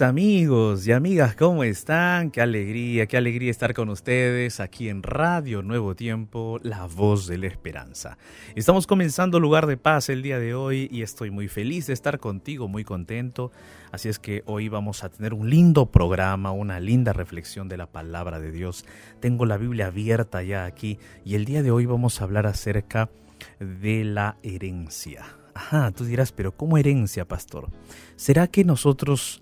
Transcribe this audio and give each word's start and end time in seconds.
amigos 0.00 0.86
y 0.86 0.92
amigas, 0.92 1.34
¿cómo 1.34 1.64
están? 1.64 2.30
Qué 2.30 2.40
alegría, 2.40 3.06
qué 3.06 3.16
alegría 3.16 3.50
estar 3.50 3.74
con 3.74 3.88
ustedes 3.88 4.60
aquí 4.60 4.88
en 4.88 5.02
Radio 5.02 5.60
Nuevo 5.62 5.96
Tiempo, 5.96 6.60
la 6.62 6.86
voz 6.86 7.26
de 7.26 7.36
la 7.36 7.48
esperanza. 7.48 8.16
Estamos 8.54 8.86
comenzando 8.86 9.40
Lugar 9.40 9.66
de 9.66 9.76
Paz 9.76 10.08
el 10.08 10.22
día 10.22 10.38
de 10.38 10.54
hoy 10.54 10.88
y 10.92 11.02
estoy 11.02 11.32
muy 11.32 11.48
feliz 11.48 11.88
de 11.88 11.94
estar 11.94 12.20
contigo, 12.20 12.68
muy 12.68 12.84
contento. 12.84 13.50
Así 13.90 14.08
es 14.08 14.20
que 14.20 14.44
hoy 14.46 14.68
vamos 14.68 15.02
a 15.02 15.08
tener 15.08 15.34
un 15.34 15.50
lindo 15.50 15.86
programa, 15.86 16.52
una 16.52 16.78
linda 16.78 17.12
reflexión 17.12 17.68
de 17.68 17.76
la 17.76 17.86
palabra 17.86 18.38
de 18.38 18.52
Dios. 18.52 18.84
Tengo 19.18 19.46
la 19.46 19.56
Biblia 19.56 19.88
abierta 19.88 20.44
ya 20.44 20.64
aquí 20.64 21.00
y 21.24 21.34
el 21.34 21.44
día 21.44 21.64
de 21.64 21.72
hoy 21.72 21.86
vamos 21.86 22.20
a 22.20 22.24
hablar 22.24 22.46
acerca 22.46 23.10
de 23.58 24.04
la 24.04 24.36
herencia. 24.44 25.24
Ajá, 25.54 25.90
tú 25.90 26.04
dirás, 26.04 26.30
pero 26.30 26.52
¿cómo 26.52 26.78
herencia, 26.78 27.26
pastor? 27.26 27.68
¿Será 28.14 28.46
que 28.46 28.64
nosotros 28.64 29.41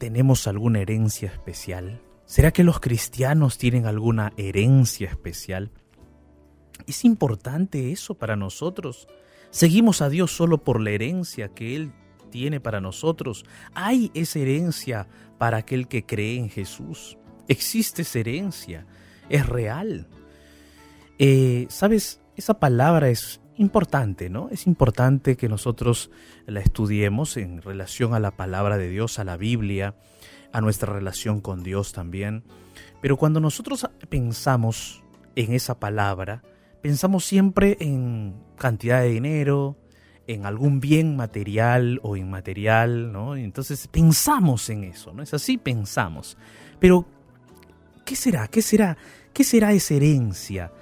¿Tenemos 0.00 0.46
alguna 0.46 0.80
herencia 0.80 1.28
especial? 1.28 2.00
¿Será 2.24 2.52
que 2.52 2.64
los 2.64 2.80
cristianos 2.80 3.58
tienen 3.58 3.84
alguna 3.84 4.32
herencia 4.38 5.10
especial? 5.10 5.72
¿Es 6.86 7.04
importante 7.04 7.92
eso 7.92 8.14
para 8.14 8.34
nosotros? 8.34 9.08
¿Seguimos 9.50 10.00
a 10.00 10.08
Dios 10.08 10.34
solo 10.34 10.64
por 10.64 10.80
la 10.80 10.88
herencia 10.88 11.50
que 11.50 11.76
Él 11.76 11.92
tiene 12.30 12.60
para 12.60 12.80
nosotros? 12.80 13.44
¿Hay 13.74 14.10
esa 14.14 14.38
herencia 14.38 15.06
para 15.36 15.58
aquel 15.58 15.86
que 15.86 16.06
cree 16.06 16.38
en 16.38 16.48
Jesús? 16.48 17.18
¿Existe 17.46 18.00
esa 18.00 18.20
herencia? 18.20 18.86
¿Es 19.28 19.46
real? 19.46 20.08
Eh, 21.18 21.66
¿Sabes? 21.68 22.22
Esa 22.36 22.58
palabra 22.58 23.10
es 23.10 23.42
importante, 23.60 24.30
¿no? 24.30 24.48
Es 24.50 24.66
importante 24.66 25.36
que 25.36 25.48
nosotros 25.48 26.10
la 26.46 26.60
estudiemos 26.60 27.36
en 27.36 27.60
relación 27.60 28.14
a 28.14 28.18
la 28.18 28.30
palabra 28.30 28.78
de 28.78 28.88
Dios, 28.88 29.18
a 29.18 29.24
la 29.24 29.36
Biblia, 29.36 29.94
a 30.52 30.60
nuestra 30.62 30.92
relación 30.92 31.42
con 31.42 31.62
Dios 31.62 31.92
también. 31.92 32.42
Pero 33.02 33.18
cuando 33.18 33.38
nosotros 33.38 33.86
pensamos 34.08 35.02
en 35.36 35.52
esa 35.52 35.78
palabra, 35.78 36.42
pensamos 36.80 37.26
siempre 37.26 37.76
en 37.80 38.34
cantidad 38.56 39.02
de 39.02 39.10
dinero, 39.10 39.76
en 40.26 40.46
algún 40.46 40.80
bien 40.80 41.16
material 41.16 42.00
o 42.02 42.16
inmaterial, 42.16 43.12
¿no? 43.12 43.36
Entonces 43.36 43.88
pensamos 43.88 44.70
en 44.70 44.84
eso, 44.84 45.12
¿no? 45.12 45.22
Es 45.22 45.34
así, 45.34 45.58
pensamos. 45.58 46.38
Pero, 46.78 47.04
¿qué 48.06 48.16
será? 48.16 48.48
¿Qué 48.48 48.62
será? 48.62 48.96
¿Qué 49.34 49.44
será 49.44 49.72
esa 49.72 49.94
herencia? 49.94 50.72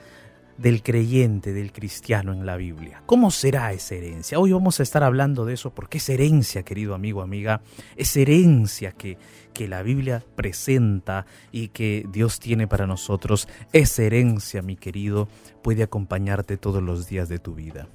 Del 0.59 0.83
creyente, 0.83 1.53
del 1.53 1.73
cristiano 1.73 2.33
en 2.33 2.45
la 2.45 2.57
Biblia. 2.57 3.03
¿Cómo 3.07 3.31
será 3.31 3.73
esa 3.73 3.95
herencia? 3.95 4.39
Hoy 4.39 4.53
vamos 4.53 4.81
a 4.81 4.83
estar 4.83 5.05
hablando 5.05 5.45
de 5.45 5.55
eso 5.55 5.71
porque 5.71 5.99
es 5.99 6.09
herencia, 6.09 6.65
querido 6.65 6.95
amigo, 6.95 7.23
amiga, 7.23 7.63
es 7.97 8.17
herencia 8.17 8.93
que, 8.93 9.17
que 9.55 9.69
la 9.69 9.83
Biblia 9.83 10.23
presenta 10.35 11.27
y 11.53 11.69
que 11.69 12.05
Dios 12.13 12.41
tiene 12.41 12.67
para 12.67 12.87
nosotros. 12.87 13.49
Esa 13.73 14.03
herencia, 14.03 14.61
mi 14.61 14.77
querido, 14.77 15.29
puede 15.63 15.85
acompañarte 15.85 16.57
todos 16.57 16.83
los 16.83 17.09
días 17.09 17.29
de 17.29 17.39
tu 17.39 17.55
vida. 17.55 17.89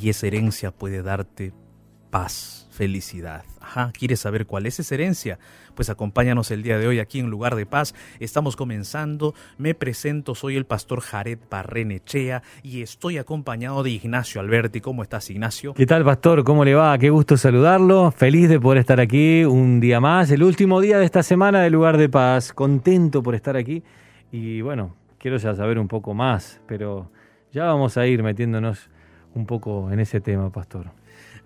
Y 0.00 0.08
esa 0.08 0.28
herencia 0.28 0.70
puede 0.70 1.02
darte 1.02 1.52
paz, 2.10 2.68
felicidad. 2.70 3.44
Ajá, 3.60 3.90
¿quieres 3.96 4.20
saber 4.20 4.46
cuál 4.46 4.66
es 4.66 4.78
esa 4.80 4.94
herencia? 4.94 5.38
Pues 5.74 5.90
acompáñanos 5.90 6.50
el 6.50 6.62
día 6.62 6.78
de 6.78 6.86
hoy 6.86 6.98
aquí 6.98 7.18
en 7.18 7.28
Lugar 7.28 7.54
de 7.54 7.66
Paz. 7.66 7.94
Estamos 8.20 8.56
comenzando. 8.56 9.34
Me 9.58 9.74
presento, 9.74 10.34
soy 10.34 10.56
el 10.56 10.64
pastor 10.64 11.00
Jared 11.00 11.38
Parrenechea 11.38 12.42
y 12.62 12.82
estoy 12.82 13.18
acompañado 13.18 13.82
de 13.82 13.90
Ignacio 13.90 14.40
Alberti. 14.40 14.80
¿Cómo 14.80 15.02
estás, 15.02 15.28
Ignacio? 15.30 15.74
¿Qué 15.74 15.86
tal, 15.86 16.04
pastor? 16.04 16.44
¿Cómo 16.44 16.64
le 16.64 16.74
va? 16.74 16.96
Qué 16.98 17.10
gusto 17.10 17.36
saludarlo. 17.36 18.10
Feliz 18.10 18.48
de 18.48 18.60
poder 18.60 18.78
estar 18.78 19.00
aquí 19.00 19.44
un 19.44 19.80
día 19.80 20.00
más, 20.00 20.30
el 20.30 20.42
último 20.42 20.80
día 20.80 20.98
de 20.98 21.04
esta 21.04 21.22
semana 21.22 21.60
de 21.60 21.70
Lugar 21.70 21.98
de 21.98 22.08
Paz. 22.08 22.52
Contento 22.52 23.22
por 23.22 23.34
estar 23.34 23.56
aquí. 23.56 23.82
Y 24.32 24.60
bueno, 24.60 24.94
quiero 25.18 25.36
ya 25.36 25.54
saber 25.54 25.78
un 25.78 25.88
poco 25.88 26.14
más, 26.14 26.60
pero 26.66 27.10
ya 27.52 27.64
vamos 27.64 27.96
a 27.96 28.06
ir 28.06 28.22
metiéndonos 28.22 28.90
un 29.34 29.46
poco 29.46 29.90
en 29.90 30.00
ese 30.00 30.20
tema, 30.20 30.50
pastor. 30.50 30.86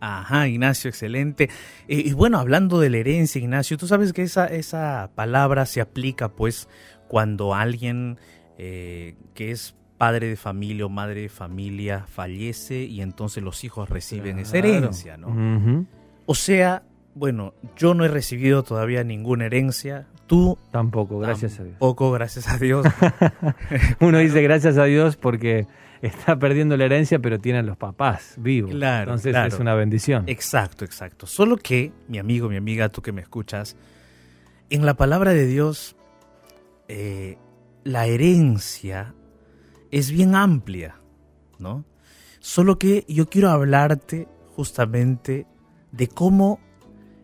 Ajá, 0.01 0.49
Ignacio, 0.49 0.89
excelente. 0.89 1.51
y 1.87 2.13
bueno, 2.15 2.39
hablando 2.39 2.81
de 2.81 2.91
la 2.91 2.97
herencia, 2.97 3.39
Ignacio, 3.39 3.77
tú 3.77 3.87
sabes 3.87 4.13
que 4.13 4.23
esa, 4.23 4.47
esa 4.47 5.11
palabra 5.15 5.67
se 5.67 5.81
aplica 5.81 6.31
pues 6.31 6.69
cuando 7.07 7.55
alguien 7.55 8.19
eh, 8.57 9.15
que 9.35 9.51
es 9.51 9.75
padre 9.99 10.29
de 10.29 10.37
familia 10.37 10.87
o 10.87 10.89
madre 10.89 11.23
de 11.23 11.29
familia 11.29 12.07
fallece 12.09 12.85
y 12.85 13.03
entonces 13.03 13.43
los 13.43 13.65
hijos 13.65 13.91
reciben 13.91 14.39
esa 14.39 14.57
herencia, 14.59 15.17
¿no? 15.19 15.87
O 16.25 16.35
sea, 16.35 16.85
bueno, 17.15 17.55
yo 17.77 17.95
no 17.95 18.05
he 18.05 18.09
recibido 18.09 18.63
todavía 18.63 19.03
ninguna 19.05 19.47
herencia. 19.47 20.07
Tú 20.27 20.57
tampoco, 20.71 21.19
gracias 21.19 21.59
a 21.59 21.65
Dios. 21.65 21.77
Poco, 21.79 22.13
gracias 22.13 22.49
a 22.49 22.57
Dios. 22.57 22.87
Uno 24.01 24.19
dice 24.19 24.41
gracias 24.41 24.79
a 24.79 24.85
Dios 24.85 25.17
porque 25.17 25.67
está 26.09 26.39
perdiendo 26.39 26.77
la 26.77 26.87
herencia, 26.87 27.19
pero 27.19 27.39
tienen 27.39 27.67
los 27.67 27.77
papás 27.77 28.35
vivos. 28.39 28.73
Claro, 28.73 29.13
Entonces 29.13 29.35
es 29.53 29.59
una 29.59 29.75
bendición. 29.75 30.25
Exacto, 30.27 30.85
exacto. 30.85 31.27
Solo 31.27 31.57
que, 31.57 31.93
mi 32.09 32.19
amigo, 32.19 32.49
mi 32.49 32.57
amiga, 32.57 32.89
tú 32.89 33.03
que 33.03 33.13
me 33.13 33.21
escuchas, 33.21 33.77
en 34.71 34.87
la 34.87 34.95
palabra 34.95 35.33
de 35.33 35.47
Dios, 35.47 35.97
eh, 36.89 37.39
la 37.85 38.07
herencia 38.07 39.15
es 39.91 40.11
bien 40.11 40.35
amplia, 40.35 41.01
¿no? 41.59 41.85
Solo 42.39 42.79
que 42.79 43.05
yo 43.09 43.29
quiero 43.29 43.51
hablarte 43.51 44.29
justamente 44.57 45.47
de 45.93 46.09
cómo 46.09 46.61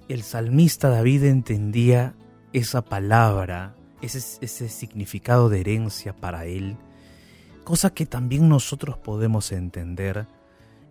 el 0.08 0.22
salmista 0.22 0.88
David 0.90 1.24
entendía 1.24 2.14
esa 2.52 2.82
palabra, 2.82 3.74
ese, 4.02 4.18
ese 4.44 4.68
significado 4.68 5.48
de 5.48 5.60
herencia 5.60 6.14
para 6.14 6.44
él 6.44 6.76
cosa 7.66 7.92
que 7.92 8.06
también 8.06 8.48
nosotros 8.48 8.96
podemos 8.96 9.50
entender 9.50 10.28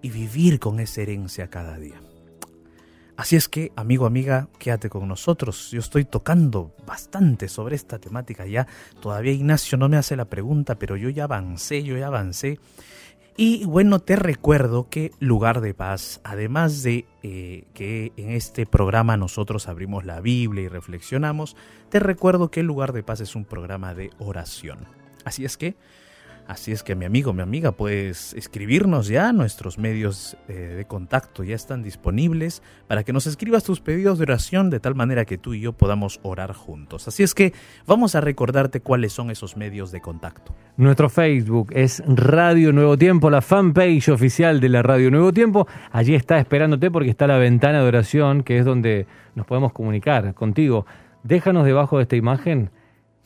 y 0.02 0.10
vivir 0.10 0.60
con 0.60 0.82
esa 0.82 1.04
herencia 1.04 1.50
cada 1.50 1.80
día. 1.80 2.02
Así 3.16 3.38
es 3.38 3.48
que, 3.48 3.72
amigo, 3.78 4.06
amiga, 4.06 4.50
quédate 4.60 4.90
con 4.90 5.08
nosotros. 5.08 5.72
Yo 5.72 5.80
estoy 5.80 6.04
tocando 6.04 6.76
bastante 6.86 7.48
sobre 7.48 7.78
esta 7.78 7.98
temática 7.98 8.46
ya. 8.46 8.68
Todavía 9.02 9.32
Ignacio 9.32 9.78
no 9.78 9.88
me 9.88 9.96
hace 9.96 10.18
la 10.18 10.26
pregunta, 10.26 10.78
pero 10.78 10.98
yo 10.98 11.08
ya 11.08 11.24
avancé, 11.24 11.82
yo 11.82 11.98
ya 11.98 12.08
avancé. 12.08 12.60
Y 13.38 13.64
bueno, 13.64 14.00
te 14.00 14.18
recuerdo 14.18 14.90
que 14.90 15.14
Lugar 15.20 15.62
de 15.62 15.74
Paz, 15.74 16.20
además 16.26 16.84
de 16.84 17.06
eh, 17.24 17.64
que 17.74 18.12
en 18.18 18.32
este 18.32 18.66
programa 18.66 19.16
nosotros 19.16 19.70
abrimos 19.70 20.04
la 20.04 20.20
Biblia 20.20 20.66
y 20.66 20.68
reflexionamos, 20.68 21.56
te 21.88 22.02
recuerdo 22.02 22.52
que 22.52 22.64
Lugar 22.64 22.92
de 22.92 23.04
Paz 23.04 23.22
es 23.22 23.34
un 23.34 23.46
programa 23.46 23.94
de 23.94 24.10
oración. 24.20 24.80
Así 25.24 25.46
es 25.46 25.56
que 25.56 25.78
Así 26.48 26.72
es 26.72 26.84
que 26.84 26.94
mi 26.94 27.06
amigo, 27.06 27.34
mi 27.34 27.42
amiga, 27.42 27.72
puedes 27.72 28.34
escribirnos 28.34 29.08
ya, 29.08 29.34
nuestros 29.34 29.80
medios 29.80 30.38
eh, 30.48 30.54
de 30.54 30.86
contacto 30.86 31.44
ya 31.44 31.56
están 31.56 31.82
disponibles 31.82 32.62
para 32.88 33.04
que 33.04 33.14
nos 33.14 33.26
escribas 33.26 33.64
tus 33.64 33.82
pedidos 33.82 34.20
de 34.20 34.24
oración 34.24 34.70
de 34.70 34.80
tal 34.80 34.94
manera 34.94 35.26
que 35.26 35.40
tú 35.40 35.56
y 35.56 35.62
yo 35.62 35.74
podamos 35.74 36.20
orar 36.22 36.54
juntos. 36.54 37.08
Así 37.08 37.24
es 37.24 37.34
que 37.34 37.54
vamos 37.88 38.14
a 38.14 38.22
recordarte 38.22 38.80
cuáles 38.80 39.12
son 39.12 39.32
esos 39.32 39.58
medios 39.58 39.92
de 39.92 40.02
contacto. 40.02 40.54
Nuestro 40.78 41.10
Facebook 41.10 41.72
es 41.74 42.04
Radio 42.06 42.72
Nuevo 42.72 42.96
Tiempo, 42.96 43.32
la 43.32 43.42
fanpage 43.42 44.10
oficial 44.10 44.60
de 44.60 44.70
la 44.70 44.84
Radio 44.84 45.10
Nuevo 45.10 45.34
Tiempo. 45.34 45.68
Allí 45.92 46.14
está 46.14 46.38
esperándote 46.38 46.92
porque 46.92 47.10
está 47.10 47.26
la 47.26 47.40
ventana 47.40 47.82
de 47.82 47.88
oración, 47.88 48.44
que 48.44 48.60
es 48.60 48.66
donde 48.66 49.08
nos 49.34 49.48
podemos 49.48 49.74
comunicar 49.74 50.36
contigo. 50.36 50.86
Déjanos 51.24 51.66
debajo 51.66 51.98
de 51.98 52.04
esta 52.04 52.18
imagen 52.18 52.70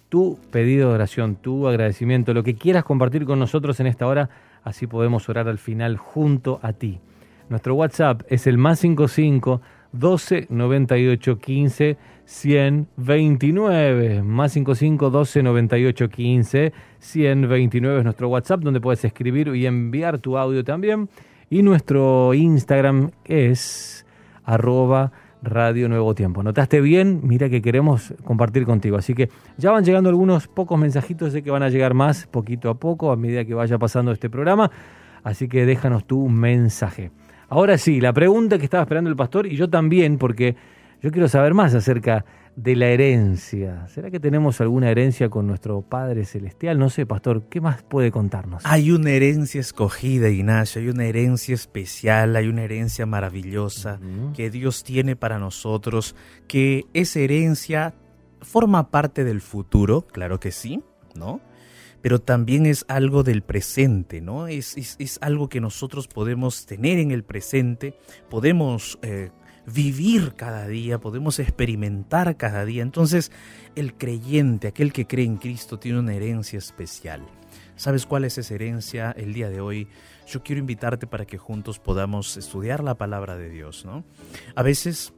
tu 0.09 0.39
pedido 0.51 0.89
de 0.89 0.95
oración, 0.95 1.35
tu 1.35 1.67
agradecimiento, 1.67 2.33
lo 2.33 2.43
que 2.43 2.55
quieras 2.55 2.83
compartir 2.83 3.25
con 3.25 3.39
nosotros 3.39 3.79
en 3.79 3.87
esta 3.87 4.07
hora, 4.07 4.29
así 4.63 4.87
podemos 4.87 5.29
orar 5.29 5.47
al 5.47 5.59
final 5.59 5.97
junto 5.97 6.59
a 6.63 6.73
ti. 6.73 6.99
Nuestro 7.47 7.75
WhatsApp 7.75 8.23
es 8.27 8.45
el 8.47 8.57
más 8.57 8.79
55 8.79 9.61
12 9.91 10.47
98 10.49 11.39
15 11.39 11.97
129. 12.25 14.23
Más 14.23 14.51
55 14.51 15.09
12 15.09 15.43
98 15.43 16.09
15 16.09 16.73
129 16.99 17.97
es 17.97 18.03
nuestro 18.03 18.29
WhatsApp 18.29 18.61
donde 18.61 18.81
puedes 18.81 19.03
escribir 19.03 19.47
y 19.55 19.65
enviar 19.65 20.19
tu 20.19 20.37
audio 20.37 20.63
también. 20.63 21.09
Y 21.49 21.63
nuestro 21.63 22.35
Instagram 22.35 23.09
es 23.25 24.05
arroba 24.43 25.11
Radio 25.41 25.87
Nuevo 25.87 26.15
Tiempo. 26.15 26.43
¿Notaste 26.43 26.81
bien? 26.81 27.21
Mira 27.23 27.49
que 27.49 27.61
queremos 27.61 28.13
compartir 28.23 28.65
contigo. 28.65 28.97
Así 28.97 29.13
que 29.13 29.29
ya 29.57 29.71
van 29.71 29.83
llegando 29.83 30.09
algunos 30.09 30.47
pocos 30.47 30.79
mensajitos, 30.79 31.31
sé 31.31 31.41
que 31.41 31.51
van 31.51 31.63
a 31.63 31.69
llegar 31.69 31.93
más 31.93 32.27
poquito 32.27 32.69
a 32.69 32.75
poco 32.75 33.11
a 33.11 33.15
medida 33.15 33.45
que 33.45 33.53
vaya 33.53 33.77
pasando 33.77 34.11
este 34.11 34.29
programa. 34.29 34.69
Así 35.23 35.47
que 35.47 35.65
déjanos 35.65 36.05
tu 36.05 36.27
mensaje. 36.29 37.11
Ahora 37.47 37.77
sí, 37.77 37.99
la 37.99 38.13
pregunta 38.13 38.57
que 38.57 38.65
estaba 38.65 38.83
esperando 38.83 39.09
el 39.09 39.15
pastor 39.15 39.47
y 39.47 39.55
yo 39.55 39.69
también, 39.69 40.17
porque 40.17 40.55
yo 41.01 41.11
quiero 41.11 41.27
saber 41.27 41.53
más 41.53 41.73
acerca 41.73 42.17
de 42.17 42.38
la 42.75 42.87
herencia. 42.87 43.87
¿Será 43.87 44.11
que 44.11 44.19
tenemos 44.19 44.59
alguna 44.61 44.89
herencia 44.89 45.29
con 45.29 45.47
nuestro 45.47 45.81
Padre 45.81 46.25
Celestial? 46.25 46.77
No 46.77 46.89
sé, 46.89 47.05
pastor, 47.05 47.43
¿qué 47.49 47.61
más 47.61 47.83
puede 47.83 48.11
contarnos? 48.11 48.63
Hay 48.65 48.91
una 48.91 49.11
herencia 49.11 49.61
escogida, 49.61 50.29
Ignacio, 50.29 50.81
hay 50.81 50.89
una 50.89 51.05
herencia 51.05 51.55
especial, 51.55 52.35
hay 52.35 52.47
una 52.47 52.63
herencia 52.63 53.05
maravillosa 53.05 53.99
que 54.35 54.49
Dios 54.49 54.83
tiene 54.83 55.15
para 55.15 55.39
nosotros, 55.39 56.15
que 56.47 56.85
esa 56.93 57.19
herencia 57.19 57.93
forma 58.41 58.89
parte 58.89 59.23
del 59.23 59.41
futuro, 59.41 60.05
claro 60.07 60.39
que 60.39 60.51
sí, 60.51 60.83
¿no? 61.15 61.41
Pero 62.01 62.19
también 62.19 62.65
es 62.65 62.85
algo 62.87 63.23
del 63.23 63.41
presente, 63.41 64.21
¿no? 64.21 64.47
Es, 64.47 64.77
es, 64.77 65.19
algo 65.21 65.49
que 65.49 65.59
nosotros 65.59 66.07
podemos 66.07 66.65
tener 66.65 66.97
en 66.97 67.11
el 67.11 67.23
presente, 67.23 67.97
podemos 68.29 68.97
eh, 69.01 69.31
vivir 69.73 70.33
cada 70.35 70.67
día, 70.67 70.99
podemos 70.99 71.39
experimentar 71.39 72.37
cada 72.37 72.65
día. 72.65 72.81
Entonces, 72.81 73.31
el 73.75 73.93
creyente, 73.93 74.67
aquel 74.67 74.91
que 74.93 75.07
cree 75.07 75.25
en 75.25 75.37
Cristo, 75.37 75.79
tiene 75.79 75.99
una 75.99 76.13
herencia 76.13 76.59
especial. 76.59 77.25
¿Sabes 77.75 78.05
cuál 78.05 78.25
es 78.25 78.37
esa 78.37 78.55
herencia 78.55 79.11
el 79.11 79.33
día 79.33 79.49
de 79.49 79.61
hoy? 79.61 79.87
Yo 80.27 80.43
quiero 80.43 80.59
invitarte 80.59 81.07
para 81.07 81.25
que 81.25 81.37
juntos 81.37 81.79
podamos 81.79 82.35
estudiar 82.35 82.83
la 82.83 82.95
palabra 82.95 83.37
de 83.37 83.49
Dios, 83.49 83.85
¿no? 83.85 84.03
A 84.55 84.63
veces, 84.63 85.13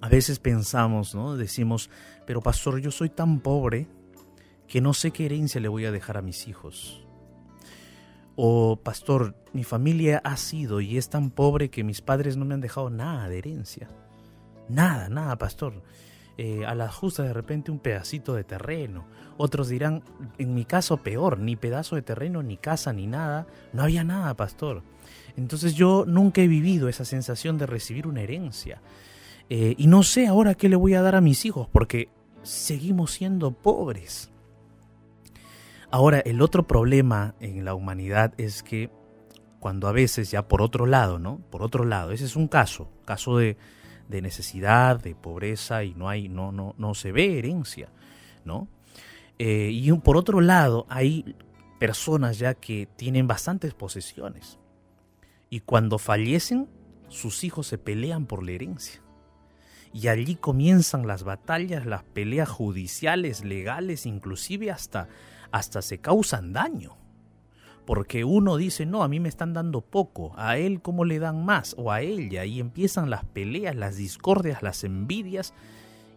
a 0.00 0.08
veces 0.08 0.38
pensamos, 0.38 1.14
¿no? 1.14 1.36
Decimos, 1.36 1.88
pero 2.26 2.40
pastor, 2.40 2.80
yo 2.80 2.90
soy 2.90 3.10
tan 3.10 3.40
pobre 3.40 3.86
que 4.66 4.80
no 4.80 4.92
sé 4.92 5.12
qué 5.12 5.26
herencia 5.26 5.60
le 5.60 5.68
voy 5.68 5.84
a 5.84 5.92
dejar 5.92 6.16
a 6.16 6.22
mis 6.22 6.48
hijos. 6.48 7.01
O, 8.36 8.76
pastor, 8.76 9.34
mi 9.52 9.64
familia 9.64 10.20
ha 10.24 10.36
sido 10.36 10.80
y 10.80 10.96
es 10.96 11.10
tan 11.10 11.30
pobre 11.30 11.68
que 11.68 11.84
mis 11.84 12.00
padres 12.00 12.36
no 12.36 12.44
me 12.44 12.54
han 12.54 12.60
dejado 12.60 12.90
nada 12.90 13.28
de 13.28 13.38
herencia. 13.38 13.88
Nada, 14.68 15.08
nada, 15.08 15.36
pastor. 15.36 15.82
Eh, 16.38 16.64
a 16.64 16.74
la 16.74 16.90
justa 16.90 17.22
de 17.24 17.34
repente 17.34 17.70
un 17.70 17.78
pedacito 17.78 18.34
de 18.34 18.44
terreno. 18.44 19.04
Otros 19.36 19.68
dirán, 19.68 20.02
en 20.38 20.54
mi 20.54 20.64
caso 20.64 20.96
peor, 20.96 21.38
ni 21.38 21.56
pedazo 21.56 21.94
de 21.96 22.02
terreno, 22.02 22.42
ni 22.42 22.56
casa, 22.56 22.92
ni 22.92 23.06
nada. 23.06 23.46
No 23.72 23.82
había 23.82 24.02
nada, 24.02 24.34
pastor. 24.34 24.82
Entonces 25.36 25.74
yo 25.74 26.04
nunca 26.06 26.40
he 26.40 26.48
vivido 26.48 26.88
esa 26.88 27.04
sensación 27.04 27.58
de 27.58 27.66
recibir 27.66 28.06
una 28.06 28.22
herencia. 28.22 28.80
Eh, 29.50 29.74
y 29.76 29.86
no 29.86 30.02
sé 30.02 30.26
ahora 30.26 30.54
qué 30.54 30.68
le 30.68 30.76
voy 30.76 30.94
a 30.94 31.02
dar 31.02 31.16
a 31.16 31.20
mis 31.20 31.44
hijos 31.44 31.68
porque 31.70 32.08
seguimos 32.42 33.10
siendo 33.10 33.50
pobres. 33.50 34.30
Ahora, 35.92 36.20
el 36.20 36.40
otro 36.40 36.66
problema 36.66 37.34
en 37.38 37.66
la 37.66 37.74
humanidad 37.74 38.32
es 38.38 38.62
que 38.62 38.90
cuando 39.60 39.88
a 39.88 39.92
veces 39.92 40.30
ya 40.30 40.48
por 40.48 40.62
otro 40.62 40.86
lado, 40.86 41.18
¿no? 41.18 41.38
Por 41.50 41.62
otro 41.62 41.84
lado, 41.84 42.12
ese 42.12 42.24
es 42.24 42.34
un 42.34 42.48
caso, 42.48 42.88
caso 43.04 43.36
de, 43.36 43.58
necesidad, 44.08 44.98
de 45.02 45.14
pobreza 45.14 45.84
y 45.84 45.92
no 45.92 46.08
hay, 46.08 46.30
no, 46.30 46.50
no, 46.50 46.74
no 46.78 46.94
se 46.94 47.12
ve 47.12 47.38
herencia, 47.38 47.90
¿no? 48.46 48.68
Eh, 49.38 49.68
y 49.70 49.92
por 49.98 50.16
otro 50.16 50.40
lado, 50.40 50.86
hay 50.88 51.36
personas 51.78 52.38
ya 52.38 52.54
que 52.54 52.88
tienen 52.96 53.26
bastantes 53.26 53.74
posesiones 53.74 54.58
y 55.50 55.60
cuando 55.60 55.98
fallecen, 55.98 56.68
sus 57.08 57.44
hijos 57.44 57.66
se 57.66 57.76
pelean 57.76 58.24
por 58.24 58.42
la 58.42 58.52
herencia. 58.52 59.02
Y 59.92 60.08
allí 60.08 60.36
comienzan 60.36 61.06
las 61.06 61.22
batallas, 61.22 61.84
las 61.84 62.02
peleas 62.02 62.48
judiciales, 62.48 63.44
legales, 63.44 64.06
inclusive 64.06 64.70
hasta 64.70 65.08
hasta 65.52 65.82
se 65.82 65.98
causan 65.98 66.52
daño. 66.52 66.96
Porque 67.86 68.24
uno 68.24 68.56
dice, 68.56 68.86
no, 68.86 69.02
a 69.02 69.08
mí 69.08 69.20
me 69.20 69.28
están 69.28 69.52
dando 69.52 69.80
poco, 69.80 70.32
a 70.36 70.56
él 70.56 70.82
cómo 70.82 71.04
le 71.04 71.18
dan 71.18 71.44
más, 71.44 71.74
o 71.76 71.90
a 71.90 72.00
ella, 72.00 72.44
y 72.44 72.60
empiezan 72.60 73.10
las 73.10 73.24
peleas, 73.24 73.74
las 73.74 73.96
discordias, 73.96 74.62
las 74.62 74.84
envidias 74.84 75.52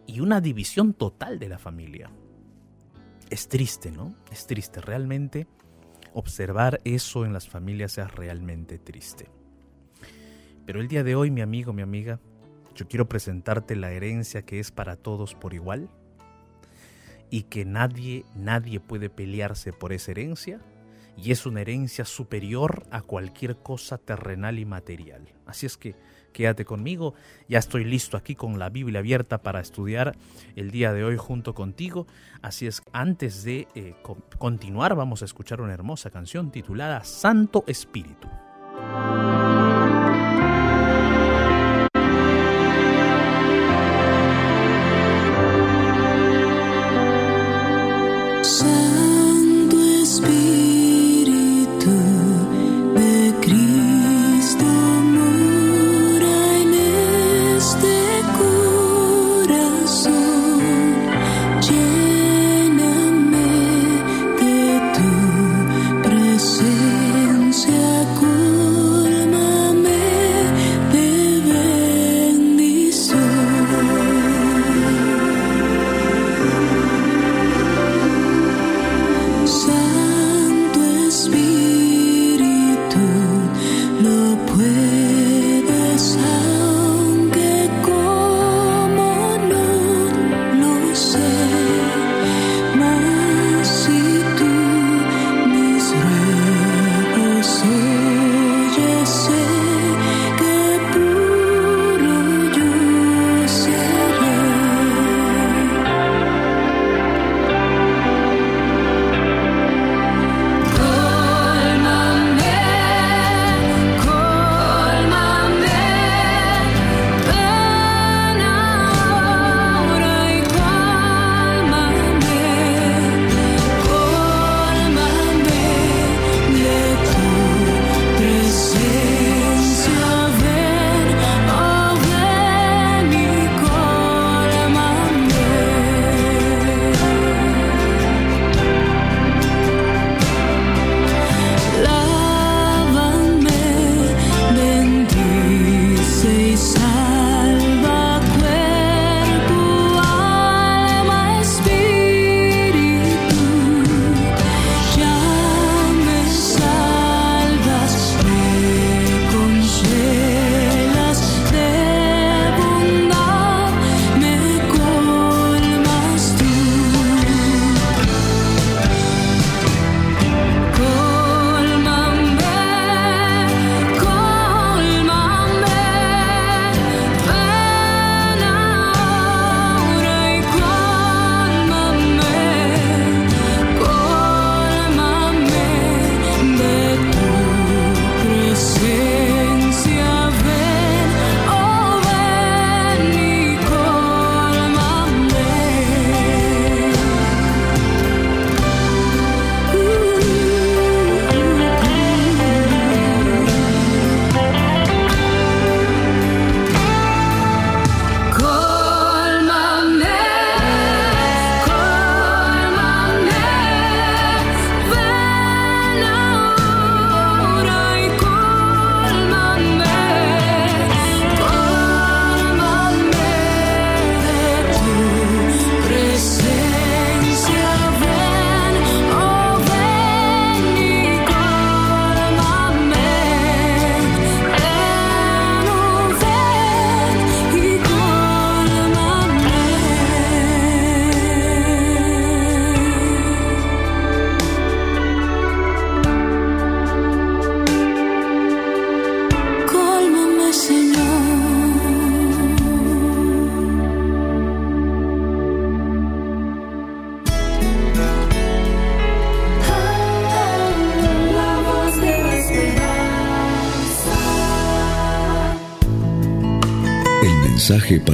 y 0.06 0.20
una 0.20 0.40
división 0.40 0.94
total 0.94 1.38
de 1.38 1.48
la 1.48 1.58
familia. 1.58 2.10
Es 3.30 3.48
triste, 3.48 3.90
¿no? 3.90 4.14
Es 4.30 4.46
triste, 4.46 4.80
realmente 4.80 5.48
observar 6.14 6.80
eso 6.84 7.26
en 7.26 7.32
las 7.32 7.48
familias 7.48 7.98
es 7.98 8.10
realmente 8.14 8.78
triste. 8.78 9.28
Pero 10.64 10.80
el 10.80 10.88
día 10.88 11.04
de 11.04 11.14
hoy, 11.14 11.30
mi 11.30 11.42
amigo, 11.42 11.72
mi 11.72 11.82
amiga, 11.82 12.20
yo 12.74 12.88
quiero 12.88 13.08
presentarte 13.08 13.76
la 13.76 13.90
herencia 13.90 14.42
que 14.42 14.60
es 14.60 14.70
para 14.70 14.96
todos 14.96 15.34
por 15.34 15.52
igual, 15.52 15.90
y 17.30 17.44
que 17.44 17.64
nadie, 17.64 18.24
nadie 18.34 18.80
puede 18.80 19.10
pelearse 19.10 19.72
por 19.72 19.92
esa 19.92 20.12
herencia 20.12 20.60
y 21.16 21.32
es 21.32 21.46
una 21.46 21.62
herencia 21.62 22.04
superior 22.04 22.86
a 22.90 23.02
cualquier 23.02 23.56
cosa 23.56 23.98
terrenal 23.98 24.58
y 24.58 24.64
material. 24.64 25.32
Así 25.46 25.66
es 25.66 25.76
que 25.76 25.96
quédate 26.32 26.66
conmigo, 26.66 27.14
ya 27.48 27.58
estoy 27.58 27.84
listo 27.84 28.16
aquí 28.16 28.34
con 28.34 28.58
la 28.58 28.68
Biblia 28.68 29.00
abierta 29.00 29.38
para 29.38 29.60
estudiar 29.60 30.16
el 30.54 30.70
día 30.70 30.92
de 30.92 31.04
hoy 31.04 31.16
junto 31.16 31.54
contigo. 31.54 32.06
Así 32.42 32.66
es, 32.66 32.82
antes 32.92 33.42
de 33.44 33.66
eh, 33.74 33.94
continuar 34.38 34.94
vamos 34.94 35.22
a 35.22 35.24
escuchar 35.24 35.62
una 35.62 35.72
hermosa 35.72 36.10
canción 36.10 36.50
titulada 36.50 37.02
Santo 37.04 37.64
Espíritu. 37.66 38.28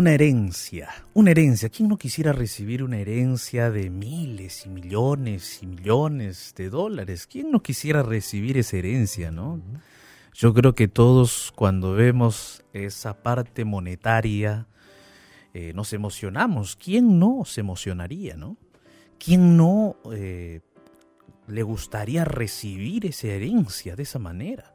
Una 0.00 0.14
herencia, 0.14 0.88
una 1.12 1.32
herencia. 1.32 1.68
¿Quién 1.68 1.90
no 1.90 1.98
quisiera 1.98 2.32
recibir 2.32 2.82
una 2.82 2.96
herencia 2.96 3.70
de 3.70 3.90
miles 3.90 4.64
y 4.64 4.70
millones 4.70 5.62
y 5.62 5.66
millones 5.66 6.54
de 6.56 6.70
dólares? 6.70 7.26
¿Quién 7.26 7.50
no 7.50 7.62
quisiera 7.62 8.02
recibir 8.02 8.56
esa 8.56 8.78
herencia, 8.78 9.30
no? 9.30 9.60
Yo 10.32 10.54
creo 10.54 10.74
que 10.74 10.88
todos 10.88 11.52
cuando 11.54 11.92
vemos 11.92 12.64
esa 12.72 13.22
parte 13.22 13.66
monetaria 13.66 14.66
eh, 15.52 15.74
nos 15.74 15.92
emocionamos. 15.92 16.76
¿Quién 16.76 17.18
no 17.18 17.42
se 17.44 17.60
emocionaría, 17.60 18.38
no? 18.38 18.56
¿Quién 19.18 19.58
no 19.58 19.96
eh, 20.14 20.60
le 21.46 21.62
gustaría 21.62 22.24
recibir 22.24 23.04
esa 23.04 23.26
herencia 23.26 23.96
de 23.96 24.04
esa 24.04 24.18
manera? 24.18 24.74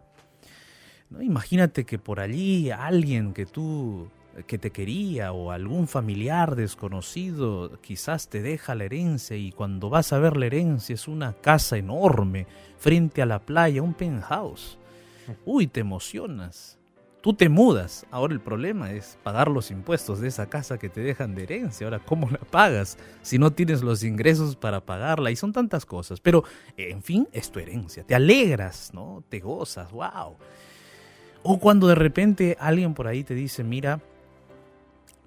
¿No? 1.09 1.23
Imagínate 1.23 1.83
que 1.83 1.97
por 1.97 2.19
allí 2.19 2.69
alguien 2.69 3.33
que 3.33 3.47
tú 3.47 4.07
que 4.47 4.57
te 4.57 4.71
quería 4.71 5.31
o 5.31 5.51
algún 5.51 5.87
familiar 5.87 6.55
desconocido 6.55 7.79
quizás 7.81 8.27
te 8.27 8.41
deja 8.41 8.75
la 8.75 8.83
herencia 8.83 9.37
y 9.37 9.51
cuando 9.51 9.89
vas 9.89 10.11
a 10.13 10.19
ver 10.19 10.35
la 10.35 10.47
herencia 10.47 10.93
es 10.93 11.07
una 11.07 11.33
casa 11.33 11.77
enorme 11.77 12.45
frente 12.77 13.21
a 13.21 13.25
la 13.25 13.39
playa, 13.39 13.81
un 13.81 13.93
penthouse. 13.93 14.77
Uy, 15.45 15.67
te 15.67 15.79
emocionas. 15.79 16.77
Tú 17.21 17.33
te 17.33 17.49
mudas. 17.49 18.05
Ahora 18.11 18.33
el 18.33 18.39
problema 18.39 18.91
es 18.91 19.17
pagar 19.23 19.49
los 19.49 19.71
impuestos 19.71 20.19
de 20.19 20.27
esa 20.27 20.47
casa 20.47 20.77
que 20.77 20.89
te 20.89 21.01
dejan 21.01 21.33
de 21.33 21.43
herencia. 21.43 21.87
Ahora, 21.87 21.97
¿cómo 21.97 22.29
la 22.29 22.37
pagas 22.37 22.99
si 23.23 23.39
no 23.39 23.51
tienes 23.51 23.81
los 23.81 24.03
ingresos 24.03 24.55
para 24.55 24.85
pagarla? 24.85 25.31
Y 25.31 25.35
son 25.35 25.51
tantas 25.51 25.87
cosas. 25.87 26.19
Pero, 26.19 26.43
en 26.77 27.01
fin, 27.01 27.27
es 27.31 27.49
tu 27.49 27.59
herencia. 27.59 28.03
Te 28.03 28.13
alegras, 28.13 28.91
¿no? 28.93 29.23
Te 29.27 29.39
gozas, 29.39 29.91
wow. 29.91 30.35
O 31.41 31.57
cuando 31.57 31.87
de 31.87 31.95
repente 31.95 32.57
alguien 32.59 32.93
por 32.93 33.07
ahí 33.07 33.23
te 33.23 33.33
dice, 33.33 33.63
mira, 33.63 33.99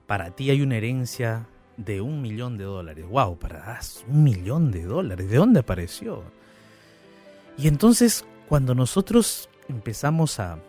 para 0.08 0.30
ti 0.30 0.48
hay 0.48 0.62
una 0.62 0.78
herencia 0.78 1.46
de 1.76 2.00
un 2.00 2.22
millón 2.22 2.56
de 2.56 2.64
dólares. 2.64 3.06
¡Wow! 3.06 3.38
Para 3.38 3.78
un 4.08 4.24
millón 4.24 4.70
de 4.70 4.84
dólares. 4.84 5.28
¿De 5.28 5.36
dónde 5.36 5.60
apareció? 5.60 6.24
Y 7.58 7.68
entonces, 7.68 8.24
cuando 8.48 8.74
nosotros 8.74 9.50
empezamos 9.68 10.40
a, 10.40 10.60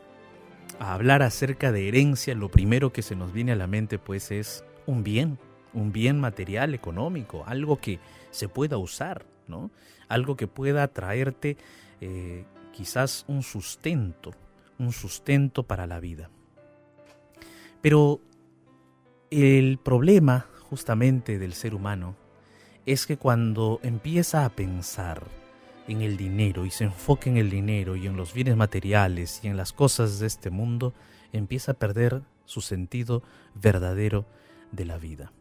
hablar 0.77 1.23
acerca 1.23 1.71
de 1.71 1.87
herencia, 1.87 2.35
lo 2.35 2.51
primero 2.51 2.91
que 2.91 3.01
se 3.01 3.15
nos 3.15 3.31
viene 3.31 3.53
a 3.53 3.55
la 3.55 3.67
mente, 3.67 3.97
pues, 3.97 4.29
es 4.29 4.65
un 4.85 5.05
bien, 5.05 5.39
un 5.73 5.93
bien 5.93 6.19
material, 6.19 6.73
económico, 6.73 7.45
algo 7.47 7.79
que 7.79 7.99
se 8.31 8.49
pueda 8.49 8.77
usar, 8.77 9.25
¿no? 9.47 9.71
Algo 10.09 10.35
que 10.35 10.47
pueda 10.47 10.85
traerte 10.89 11.55
eh, 12.01 12.43
quizás 12.73 13.23
un 13.29 13.43
sustento, 13.43 14.33
un 14.77 14.91
sustento 14.91 15.63
para 15.63 15.87
la 15.87 16.01
vida. 16.01 16.29
Pero 17.81 18.19
el 19.31 19.77
problema 19.77 20.47
justamente 20.69 21.37
del 21.37 21.53
ser 21.53 21.75
humano 21.75 22.15
es 22.85 23.05
que 23.05 23.17
cuando 23.17 23.79
empieza 23.83 24.45
a 24.45 24.49
pensar 24.49 25.23
en 25.87 26.01
el 26.01 26.17
dinero 26.17 26.65
y 26.65 26.71
se 26.71 26.85
enfoca 26.85 27.29
en 27.29 27.37
el 27.37 27.49
dinero 27.49 27.95
y 27.95 28.07
en 28.07 28.15
los 28.15 28.33
bienes 28.33 28.55
materiales 28.55 29.41
y 29.43 29.47
en 29.47 29.57
las 29.57 29.73
cosas 29.73 30.19
de 30.19 30.27
este 30.27 30.49
mundo, 30.49 30.93
empieza 31.31 31.73
a 31.73 31.75
perder 31.75 32.23
su 32.45 32.61
sentido 32.61 33.23
verdadero 33.53 34.25
de 34.71 34.85
la 34.85 34.97
vida. 34.97 35.31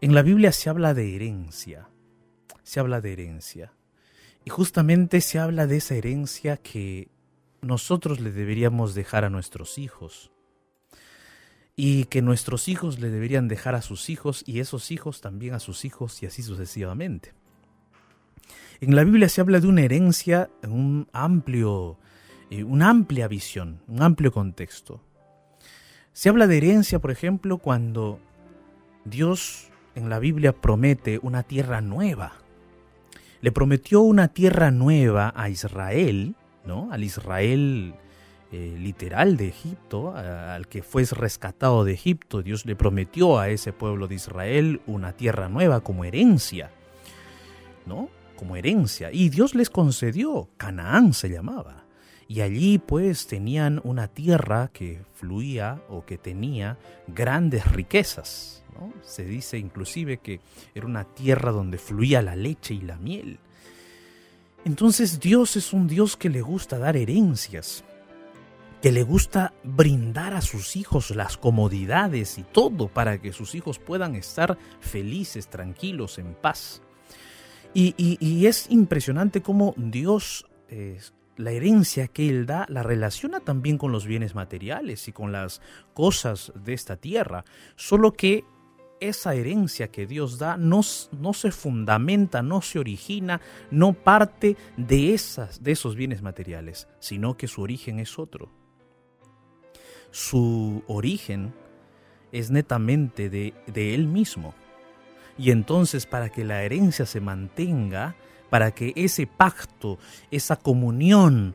En 0.00 0.14
la 0.14 0.22
Biblia 0.22 0.52
se 0.52 0.70
habla 0.70 0.94
de 0.94 1.14
herencia, 1.14 1.88
se 2.62 2.80
habla 2.80 3.00
de 3.00 3.12
herencia, 3.12 3.72
y 4.44 4.50
justamente 4.50 5.20
se 5.20 5.38
habla 5.38 5.66
de 5.66 5.76
esa 5.76 5.94
herencia 5.94 6.56
que 6.56 7.08
nosotros 7.60 8.20
le 8.20 8.30
deberíamos 8.30 8.94
dejar 8.94 9.24
a 9.24 9.30
nuestros 9.30 9.78
hijos 9.78 10.32
y 11.80 12.06
que 12.06 12.22
nuestros 12.22 12.66
hijos 12.66 12.98
le 12.98 13.08
deberían 13.08 13.46
dejar 13.46 13.76
a 13.76 13.82
sus 13.82 14.10
hijos 14.10 14.42
y 14.44 14.58
esos 14.58 14.90
hijos 14.90 15.20
también 15.20 15.54
a 15.54 15.60
sus 15.60 15.84
hijos 15.84 16.20
y 16.24 16.26
así 16.26 16.42
sucesivamente. 16.42 17.34
En 18.80 18.96
la 18.96 19.04
Biblia 19.04 19.28
se 19.28 19.40
habla 19.40 19.60
de 19.60 19.68
una 19.68 19.82
herencia 19.82 20.50
en 20.64 20.72
un 20.72 21.08
amplio, 21.12 21.96
eh, 22.50 22.64
una 22.64 22.90
amplia 22.90 23.28
visión, 23.28 23.80
un 23.86 24.02
amplio 24.02 24.32
contexto. 24.32 25.04
Se 26.12 26.28
habla 26.28 26.48
de 26.48 26.56
herencia, 26.56 26.98
por 26.98 27.12
ejemplo, 27.12 27.58
cuando 27.58 28.18
Dios 29.04 29.70
en 29.94 30.10
la 30.10 30.18
Biblia 30.18 30.60
promete 30.60 31.20
una 31.22 31.44
tierra 31.44 31.80
nueva. 31.80 32.32
Le 33.40 33.52
prometió 33.52 34.00
una 34.00 34.26
tierra 34.26 34.72
nueva 34.72 35.32
a 35.36 35.48
Israel, 35.48 36.34
¿no? 36.64 36.90
Al 36.90 37.04
Israel 37.04 37.94
eh, 38.50 38.76
literal 38.78 39.36
de 39.36 39.48
Egipto, 39.48 40.16
al 40.16 40.68
que 40.68 40.82
fue 40.82 41.04
rescatado 41.04 41.84
de 41.84 41.92
Egipto. 41.92 42.42
Dios 42.42 42.64
le 42.64 42.76
prometió 42.76 43.38
a 43.38 43.50
ese 43.50 43.74
pueblo 43.74 44.08
de 44.08 44.14
Israel 44.14 44.80
una 44.86 45.12
tierra 45.12 45.50
nueva 45.50 45.80
como 45.80 46.04
herencia, 46.04 46.70
¿no? 47.84 48.08
Como 48.36 48.56
herencia. 48.56 49.12
Y 49.12 49.28
Dios 49.28 49.54
les 49.54 49.68
concedió, 49.68 50.48
Canaán 50.56 51.12
se 51.12 51.28
llamaba. 51.28 51.84
Y 52.26 52.40
allí 52.40 52.78
pues 52.78 53.26
tenían 53.26 53.82
una 53.84 54.08
tierra 54.08 54.70
que 54.72 55.02
fluía 55.12 55.82
o 55.90 56.06
que 56.06 56.16
tenía 56.16 56.78
grandes 57.06 57.70
riquezas. 57.70 58.64
Se 59.02 59.24
dice 59.24 59.58
inclusive 59.58 60.18
que 60.18 60.40
era 60.74 60.86
una 60.86 61.04
tierra 61.04 61.52
donde 61.52 61.76
fluía 61.76 62.22
la 62.22 62.34
leche 62.34 62.72
y 62.72 62.80
la 62.80 62.96
miel. 62.96 63.40
Entonces 64.64 65.20
Dios 65.20 65.56
es 65.56 65.74
un 65.74 65.86
Dios 65.86 66.16
que 66.16 66.30
le 66.30 66.40
gusta 66.40 66.78
dar 66.78 66.96
herencias 66.96 67.84
que 68.82 68.92
le 68.92 69.02
gusta 69.02 69.54
brindar 69.64 70.34
a 70.34 70.40
sus 70.40 70.76
hijos 70.76 71.10
las 71.10 71.36
comodidades 71.36 72.38
y 72.38 72.44
todo 72.44 72.88
para 72.88 73.20
que 73.20 73.32
sus 73.32 73.54
hijos 73.54 73.78
puedan 73.78 74.14
estar 74.14 74.56
felices, 74.80 75.48
tranquilos, 75.48 76.18
en 76.18 76.34
paz. 76.34 76.82
Y, 77.74 78.46
es 78.46 78.70
impresionante 78.70 79.42
cómo 79.42 79.74
Dios, 79.76 80.46
la 81.36 81.50
herencia 81.52 82.08
que 82.08 82.28
Él 82.28 82.46
da, 82.46 82.66
la 82.68 82.82
relaciona 82.82 83.40
también 83.40 83.78
con 83.78 83.92
los 83.92 84.06
bienes 84.06 84.34
materiales 84.34 85.06
y 85.06 85.12
con 85.12 85.32
las 85.32 85.60
cosas 85.94 86.52
de 86.56 86.72
esta 86.72 86.96
tierra, 86.96 87.44
solo 87.76 88.12
que 88.12 88.44
esa 89.00 89.34
herencia 89.34 89.92
que 89.92 90.06
Dios 90.06 90.38
da 90.38 90.56
no, 90.56 90.80
no, 91.12 91.32
se 91.32 91.52
fundamenta, 91.52 92.42
no 92.42 92.62
se 92.62 92.80
origina, 92.80 93.40
no 93.70 93.92
parte 93.92 94.56
de, 94.76 95.14
esas, 95.14 95.62
de 95.62 95.72
esos 95.72 95.94
bienes 95.94 96.20
materiales, 96.22 96.88
sino 96.98 97.36
que 97.36 97.46
su 97.46 97.62
origen 97.62 98.00
es 98.00 98.18
otro 98.18 98.57
su 100.10 100.82
origen 100.86 101.54
es 102.32 102.50
netamente 102.50 103.30
de, 103.30 103.54
él 103.74 104.06
mismo. 104.06 104.54
Y 105.36 105.50
entonces 105.50 106.06
para 106.06 106.30
que 106.30 106.44
la 106.44 106.62
herencia 106.62 107.06
se 107.06 107.20
mantenga, 107.20 108.16
para 108.50 108.72
que 108.72 108.92
ese 108.96 109.26
pacto, 109.26 109.98
esa 110.30 110.56
comunión 110.56 111.54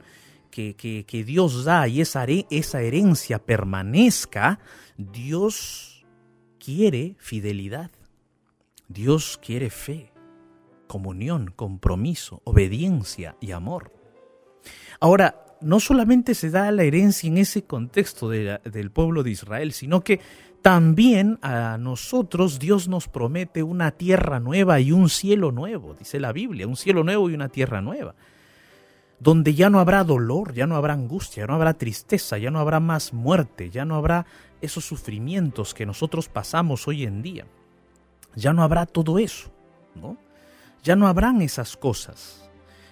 que, 0.51 0.75
que, 0.75 1.23
Dios 1.23 1.65
da 1.65 1.87
y 1.87 2.01
esa, 2.01 2.25
esa 2.49 2.81
herencia 2.81 3.39
permanezca, 3.39 4.59
Dios 4.97 6.05
quiere 6.59 7.15
fidelidad. 7.17 7.91
Dios 8.87 9.39
quiere 9.43 9.69
fe, 9.69 10.13
comunión, 10.87 11.51
compromiso, 11.55 12.41
obediencia 12.43 13.35
y 13.41 13.51
amor. 13.51 13.91
Ahora, 14.99 15.42
no 15.63 15.79
solamente 15.79 16.35
se 16.35 16.49
da 16.49 16.71
la 16.71 16.83
herencia 16.83 17.27
en 17.27 17.37
ese 17.37 17.63
contexto 17.63 18.29
del 18.29 18.91
pueblo 18.91 19.23
de 19.23 19.31
Israel, 19.31 19.73
sino 19.73 20.01
que 20.01 20.19
también 20.61 21.39
a 21.41 21.77
nosotros 21.77 22.57
Dios 22.59 22.87
nos 22.87 23.07
promete 23.07 23.63
una 23.63 23.91
tierra 23.91 24.39
nueva 24.39 24.79
y 24.79 24.91
un 24.91 25.09
cielo 25.09 25.51
nuevo, 25.51 25.93
dice 25.93 26.19
la 26.19 26.31
Biblia, 26.31 26.67
un 26.67 26.77
cielo 26.77 27.03
nuevo 27.03 27.29
y 27.29 27.33
una 27.33 27.49
tierra 27.49 27.81
nueva, 27.81 28.15
donde 29.19 29.53
ya 29.53 29.69
no 29.69 29.79
habrá 29.79 30.03
dolor, 30.03 30.53
ya 30.53 30.65
no 30.65 30.75
habrá 30.75 30.93
angustia, 30.93 31.43
ya 31.43 31.47
no 31.47 31.55
habrá 31.55 31.73
tristeza, 31.73 32.37
ya 32.37 32.49
no 32.49 32.59
habrá 32.59 32.79
más 32.79 33.13
muerte, 33.13 33.69
ya 33.69 33.83
no 33.83 33.95
habrá 33.95 34.25
esos 34.61 34.85
sufrimientos 34.85 35.73
que 35.73 35.85
nosotros 35.85 36.29
pasamos 36.29 36.87
hoy 36.87 37.03
en 37.03 37.21
día. 37.21 37.45
Ya 38.35 38.53
no 38.53 38.63
habrá 38.63 38.85
todo 38.85 39.19
eso, 39.19 39.51
¿no? 39.95 40.17
Ya 40.83 40.95
no 40.95 41.07
habrán 41.07 41.41
esas 41.41 41.77
cosas, 41.77 42.49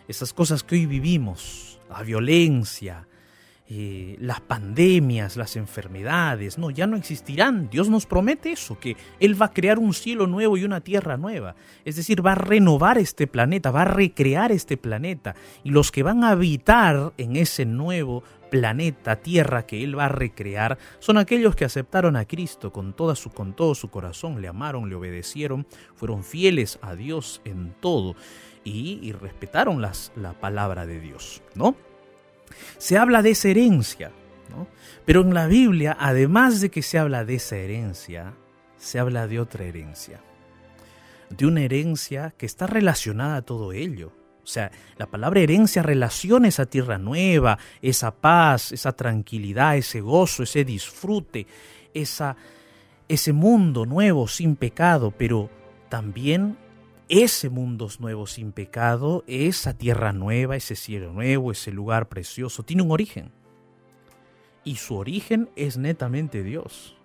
esas 0.07 0.34
cosas 0.34 0.63
que 0.63 0.75
hoy 0.75 0.86
vivimos, 0.86 1.70
la 1.91 2.04
violencia, 2.04 3.08
eh, 3.73 4.17
las 4.19 4.41
pandemias, 4.41 5.38
las 5.38 5.56
enfermedades, 5.56 6.58
no, 6.58 6.71
ya 6.71 6.88
no 6.88 6.97
existirán. 6.97 7.69
Dios 7.69 7.89
nos 7.89 8.06
promete 8.06 8.51
eso, 8.51 8.77
que 8.77 8.97
Él 9.19 9.41
va 9.41 9.45
a 9.45 9.54
crear 9.54 9.80
un 9.80 9.93
cielo 9.93 10.27
nuevo 10.27 10.58
y 10.58 10.65
una 10.65 10.82
tierra 10.82 11.15
nueva. 11.15 11.56
Es 11.86 11.95
decir, 11.95 12.25
va 12.25 12.34
a 12.34 12.36
renovar 12.36 12.97
este 12.97 13.27
planeta, 13.27 13.71
va 13.71 13.84
a 13.84 13.86
recrear 13.86 14.51
este 14.51 14.75
planeta. 14.75 15.36
Y 15.63 15.69
los 15.69 15.89
que 15.91 16.04
van 16.04 16.25
a 16.25 16.32
habitar 16.32 17.13
en 17.17 17.38
ese 17.38 17.65
nuevo 17.65 18.23
planeta, 18.49 19.15
tierra 19.15 19.65
que 19.65 19.82
Él 19.86 19.97
va 19.97 20.08
a 20.08 20.10
recrear, 20.10 20.77
son 20.99 21.17
aquellos 21.17 21.56
que 21.56 21.63
aceptaron 21.63 22.17
a 22.17 22.25
Cristo 22.25 22.73
con, 22.73 22.91
toda 22.91 23.15
su, 23.15 23.30
con 23.30 23.56
todo 23.56 23.73
su 23.73 23.89
corazón, 23.89 24.41
le 24.41 24.49
amaron, 24.49 24.89
le 24.89 24.95
obedecieron, 24.95 25.65
fueron 25.95 26.25
fieles 26.25 26.77
a 26.82 26.95
Dios 26.95 27.39
en 27.45 27.73
todo 27.80 28.17
y, 28.63 29.12
respetaron 29.13 29.82
las, 29.82 30.12
la 30.15 30.34
palabra 30.34 30.86
de 30.86 31.00
Dios, 31.00 31.41
¿no? 31.56 31.76
Se 32.78 32.97
habla 32.97 33.21
de 33.21 33.32
esa 33.32 33.50
herencia, 33.50 34.12
¿no? 34.50 34.67
Pero 35.06 35.21
en 35.21 35.34
la 35.34 35.47
Biblia, 35.47 35.97
además 36.00 36.62
de 36.62 36.69
que 36.69 36.82
se 36.82 37.00
habla 37.00 37.26
de 37.26 37.36
esa 37.36 37.58
herencia, 37.58 38.34
se 38.78 39.00
habla 39.00 39.28
de 39.28 39.39
otra 39.39 39.65
herencia. 39.65 40.21
De 41.30 41.45
una 41.45 41.62
herencia 41.62 42.34
que 42.38 42.45
está 42.45 42.67
relacionada 42.67 43.38
a 43.38 43.41
todo 43.41 43.71
ello. 43.71 44.12
O 44.43 44.47
sea, 44.47 44.71
la 44.97 45.06
palabra 45.06 45.39
herencia 45.39 45.82
relaciona 45.84 46.47
esa 46.47 46.65
tierra 46.65 46.97
nueva, 46.97 47.58
esa 47.82 48.12
paz, 48.12 48.71
esa 48.71 48.91
tranquilidad, 48.91 49.78
ese 49.78 50.02
gozo, 50.02 50.43
ese 50.43 50.65
disfrute, 50.65 51.47
esa, 51.93 52.36
ese 53.08 53.34
mundo 53.34 53.86
nuevo 53.86 54.28
sin 54.28 54.56
pecado, 54.56 55.12
pero 55.12 55.50
también 55.89 56.58
ese 57.12 57.50
mundo 57.50 57.89
nuevo 58.00 58.26
sin 58.26 58.54
pecado, 58.54 59.26
esa 59.28 59.78
tierra 59.78 60.13
nueva, 60.13 60.56
ese 60.56 60.78
cielo 60.78 61.12
nuevo, 61.12 61.52
ese 61.52 61.71
lugar 61.71 62.08
precioso, 62.08 62.63
tiene 62.63 62.84
un 62.84 62.91
origen. 62.91 63.34
Y 64.63 64.78
su 64.78 64.95
origen 64.95 65.50
es 65.58 65.78
netamente 65.78 66.41
Dios. 66.41 66.95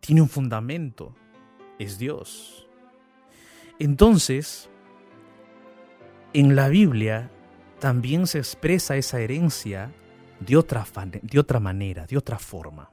Tiene 0.00 0.22
un 0.22 0.28
fundamento, 0.28 1.14
es 1.78 1.98
Dios. 1.98 2.66
Entonces, 3.78 4.68
en 6.32 6.56
la 6.56 6.68
Biblia 6.68 7.30
también 7.78 8.26
se 8.26 8.38
expresa 8.38 8.96
esa 8.96 9.20
herencia 9.20 9.92
de 10.40 10.56
otra, 10.56 10.84
de 11.22 11.38
otra 11.38 11.60
manera, 11.60 12.06
de 12.06 12.16
otra 12.16 12.40
forma. 12.40 12.90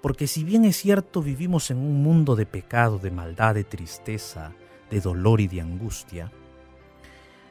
Porque 0.00 0.26
si 0.26 0.44
bien 0.44 0.64
es 0.64 0.76
cierto 0.76 1.22
vivimos 1.22 1.70
en 1.70 1.78
un 1.78 2.02
mundo 2.02 2.36
de 2.36 2.46
pecado, 2.46 2.98
de 2.98 3.10
maldad, 3.10 3.54
de 3.54 3.64
tristeza, 3.64 4.52
de 4.90 5.00
dolor 5.00 5.40
y 5.40 5.48
de 5.48 5.60
angustia, 5.60 6.30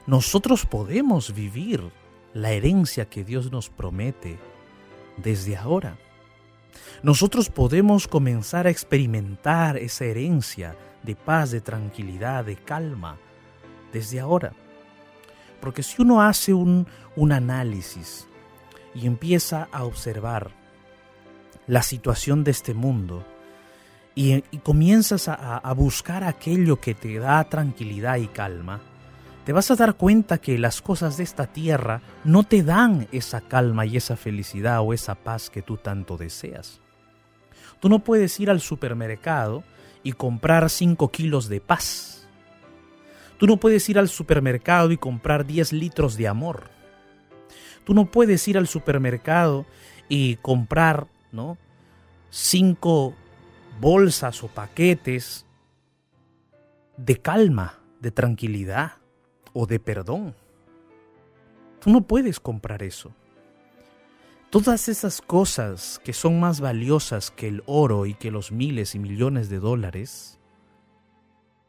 nosotros 0.06 0.66
podemos 0.66 1.34
vivir 1.34 1.92
la 2.34 2.52
herencia 2.52 3.10
que 3.10 3.24
Dios 3.24 3.52
nos 3.52 3.70
promete 3.70 4.40
desde 5.18 5.58
ahora. 5.58 5.98
Nosotros 7.04 7.50
podemos 7.50 8.08
comenzar 8.08 8.68
a 8.68 8.70
experimentar 8.70 9.78
esa 9.78 10.06
herencia 10.06 10.76
de 11.04 11.16
paz, 11.16 11.52
de 11.52 11.62
tranquilidad, 11.62 12.46
de 12.46 12.56
calma, 12.56 13.18
desde 13.92 14.20
ahora. 14.20 14.54
Porque 15.60 15.84
si 15.84 16.02
uno 16.02 16.22
hace 16.22 16.54
un, 16.54 16.88
un 17.16 17.32
análisis 17.32 18.28
y 18.94 19.08
empieza 19.08 19.68
a 19.72 19.84
observar 19.84 20.52
la 21.68 21.84
situación 21.84 22.44
de 22.44 22.52
este 22.52 22.74
mundo 22.74 23.26
y, 24.16 24.42
comienzas 24.64 25.28
a, 25.28 25.58
a 25.58 25.74
buscar 25.74 26.24
aquello 26.24 26.82
que 26.82 26.96
te 26.96 27.20
da 27.20 27.44
tranquilidad 27.44 28.18
y 28.18 28.28
calma, 28.28 28.82
te 29.46 29.54
vas 29.54 29.70
a 29.72 29.76
dar 29.76 29.96
cuenta 29.96 30.40
que 30.40 30.58
las 30.58 30.82
cosas 30.82 31.18
de 31.18 31.24
esta 31.24 31.48
tierra 31.48 32.02
no 32.24 32.44
te 32.44 32.64
dan 32.64 33.08
esa 33.12 33.42
calma 33.42 33.86
y 33.86 33.96
esa 33.96 34.18
felicidad 34.18 34.82
o 34.82 34.92
esa 34.92 35.16
paz 35.16 35.50
que 35.50 35.62
tú 35.62 35.78
tanto 35.78 36.18
deseas. 36.18 36.82
Tú 37.80 37.90
no 37.90 38.00
puedes 38.00 38.40
ir 38.40 38.50
al 38.50 38.60
supermercado 38.60 39.64
y 40.04 40.14
comprar 40.14 40.70
5 40.70 41.12
kilos 41.12 41.48
de 41.48 41.62
paz. 41.62 42.28
Tú 43.38 43.46
no 43.46 43.58
puedes 43.58 43.88
ir 43.88 44.00
al 44.00 44.10
supermercado 44.10 44.92
y 44.92 44.98
comprar 44.98 45.46
10 45.46 45.74
litros 45.74 46.18
de 46.18 46.28
amor. 46.28 46.70
Tú 47.84 47.94
no 47.94 48.06
puedes 48.06 48.48
ir 48.48 48.58
al 48.58 48.68
supermercado 48.68 49.66
y 50.10 50.38
comprar 50.38 51.08
Cinco 52.30 53.14
bolsas 53.80 54.44
o 54.44 54.48
paquetes 54.48 55.46
de 56.98 57.18
calma, 57.18 57.80
de 58.00 58.12
tranquilidad 58.12 58.94
o 59.54 59.66
de 59.66 59.80
perdón. 59.80 60.36
Tú 61.80 61.92
no 61.92 62.02
puedes 62.02 62.40
comprar 62.40 62.84
eso. 62.84 63.14
Todas 64.50 64.88
esas 64.88 65.22
cosas 65.22 66.00
que 66.04 66.14
son 66.14 66.40
más 66.40 66.60
valiosas 66.62 67.32
que 67.32 67.48
el 67.48 67.64
oro 67.66 68.06
y 68.06 68.14
que 68.14 68.32
los 68.32 68.52
miles 68.52 68.96
y 68.96 69.00
millones 69.00 69.50
de 69.50 69.60
dólares, 69.60 70.40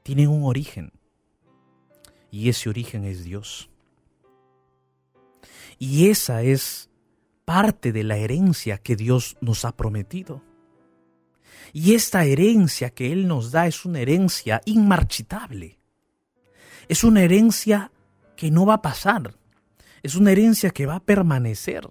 tienen 0.02 0.28
un 0.28 0.44
origen. 0.44 0.92
Y 2.30 2.48
ese 2.48 2.68
origen 2.68 3.04
es 3.04 3.24
Dios. 3.24 3.68
Y 5.78 6.08
esa 6.08 6.42
es 6.42 6.87
parte 7.48 7.92
de 7.92 8.04
la 8.04 8.18
herencia 8.18 8.76
que 8.76 8.94
Dios 8.94 9.38
nos 9.40 9.64
ha 9.64 9.74
prometido. 9.74 10.42
Y 11.72 11.94
esta 11.94 12.26
herencia 12.26 12.90
que 12.90 13.10
Él 13.10 13.26
nos 13.26 13.52
da 13.52 13.66
es 13.66 13.86
una 13.86 14.00
herencia 14.00 14.60
inmarchitable. 14.66 15.78
Es 16.88 17.04
una 17.04 17.22
herencia 17.22 17.90
que 18.36 18.50
no 18.50 18.66
va 18.66 18.74
a 18.74 18.82
pasar. 18.82 19.34
Es 20.02 20.14
una 20.14 20.32
herencia 20.32 20.72
que 20.72 20.84
va 20.84 20.96
a 20.96 21.02
permanecer. 21.02 21.88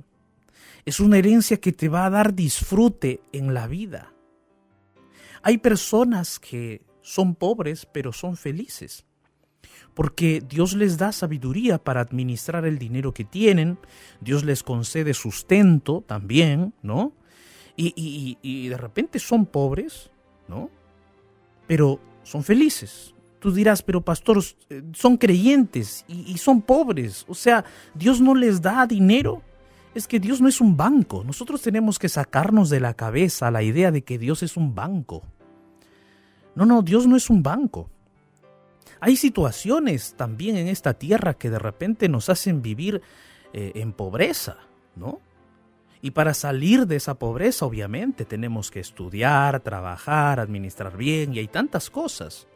Es 0.86 1.00
una 1.00 1.18
herencia 1.18 1.58
que 1.58 1.72
te 1.72 1.90
va 1.90 2.06
a 2.06 2.12
dar 2.12 2.36
disfrute 2.36 3.22
en 3.32 3.56
la 3.56 3.66
vida. 3.66 4.14
Hay 5.42 5.58
personas 5.58 6.38
que 6.38 6.86
son 7.02 7.34
pobres 7.34 7.88
pero 7.92 8.14
son 8.14 8.38
felices 8.38 9.07
porque 9.98 10.44
Dios 10.48 10.76
les 10.76 11.00
da 11.00 11.12
sabiduría 11.12 11.80
para 11.80 12.02
administrar 12.02 12.66
el 12.66 12.78
dinero 12.78 13.14
que 13.16 13.24
tienen, 13.24 13.80
Dios 14.22 14.44
les 14.44 14.62
concede 14.62 15.16
sustento 15.16 16.04
también, 16.06 16.76
¿no? 16.84 17.14
Y, 17.76 18.68
de 18.70 18.78
repente 18.78 19.18
son 19.18 19.48
pobres, 19.48 20.12
¿no? 20.48 20.70
Pero 21.66 22.00
son 22.22 22.44
felices. 22.44 23.16
Tú 23.40 23.52
dirás, 23.52 23.82
pero 23.82 24.02
pastor, 24.02 24.44
eh, 24.70 24.84
son 24.94 25.18
creyentes 25.18 26.06
y, 26.08 26.32
y 26.32 26.38
son 26.38 26.62
pobres. 26.62 27.26
O 27.28 27.34
sea, 27.34 27.66
Dios 27.96 28.22
no 28.22 28.36
les 28.36 28.62
da 28.62 28.86
dinero. 28.86 29.42
Es 29.96 30.08
que 30.08 30.20
Dios 30.20 30.42
no 30.42 30.48
es 30.48 30.62
un 30.62 30.78
banco. 30.78 31.24
Nosotros 31.24 31.64
tenemos 31.64 31.98
que 31.98 32.08
sacarnos 32.08 32.70
de 32.70 32.80
la 32.80 32.94
cabeza 32.94 33.50
la 33.50 33.64
idea 33.64 33.92
de 33.92 34.04
que 34.04 34.20
Dios 34.20 34.44
es 34.44 34.58
un 34.58 34.76
banco. 34.76 35.24
No, 36.54 36.68
no, 36.68 36.84
Dios 36.84 37.08
no 37.08 37.16
es 37.16 37.32
un 37.32 37.42
banco. 37.42 37.90
Hay 39.00 39.16
situaciones 39.16 40.16
también 40.16 40.58
en 40.58 40.68
esta 40.68 40.94
tierra 40.94 41.36
que 41.36 41.50
de 41.50 41.60
repente 41.60 42.10
nos 42.10 42.30
hacen 42.30 42.62
vivir 42.62 43.02
eh, 43.54 43.72
en 43.76 43.94
pobreza, 43.94 44.58
¿no? 44.96 45.22
Y 46.02 46.12
para 46.12 46.34
salir 46.34 46.86
de 46.86 46.96
esa 46.96 47.16
pobreza, 47.16 47.66
obviamente, 47.66 48.24
tenemos 48.24 48.70
que 48.70 48.80
estudiar, 48.80 49.60
trabajar, 49.62 50.40
administrar 50.40 50.96
bien, 50.96 51.34
y 51.34 51.40
hay 51.40 51.48
tantas 51.48 51.90
cosas. 51.90 52.48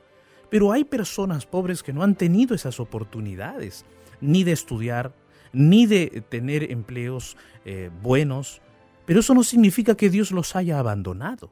Pero 0.49 0.71
hay 0.71 0.83
personas 0.83 1.45
pobres 1.45 1.81
que 1.81 1.93
no 1.93 2.03
han 2.03 2.15
tenido 2.15 2.53
esas 2.53 2.79
oportunidades, 2.79 3.85
ni 4.19 4.43
de 4.43 4.51
estudiar, 4.51 5.13
ni 5.53 5.85
de 5.85 6.23
tener 6.29 6.71
empleos 6.71 7.35
eh, 7.65 7.89
buenos. 8.01 8.61
Pero 9.05 9.21
eso 9.21 9.33
no 9.33 9.43
significa 9.43 9.95
que 9.95 10.09
Dios 10.09 10.31
los 10.31 10.55
haya 10.55 10.77
abandonado. 10.77 11.51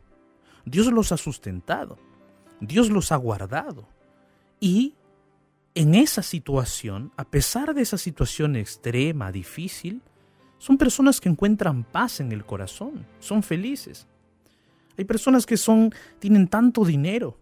Dios 0.66 0.88
los 0.88 1.12
ha 1.12 1.18
sustentado. 1.18 1.98
Dios 2.60 2.90
los 2.90 3.12
ha 3.12 3.16
guardado. 3.16 3.88
Y 4.60 4.96
en 5.76 5.96
esa 5.96 6.22
situación, 6.24 7.12
a 7.16 7.26
pesar 7.26 7.74
de 7.74 7.82
esa 7.82 7.98
situación 7.98 8.56
extrema, 8.56 9.32
difícil, 9.32 10.02
son 10.58 10.78
personas 10.78 11.22
que 11.22 11.30
encuentran 11.30 11.84
paz 11.84 12.20
en 12.20 12.32
el 12.32 12.46
corazón, 12.46 13.06
son 13.20 13.44
felices. 13.44 14.08
Hay 14.98 15.06
personas 15.06 15.46
que 15.46 15.56
son 15.56 15.94
tienen 16.20 16.48
tanto 16.48 16.84
dinero 16.84 17.38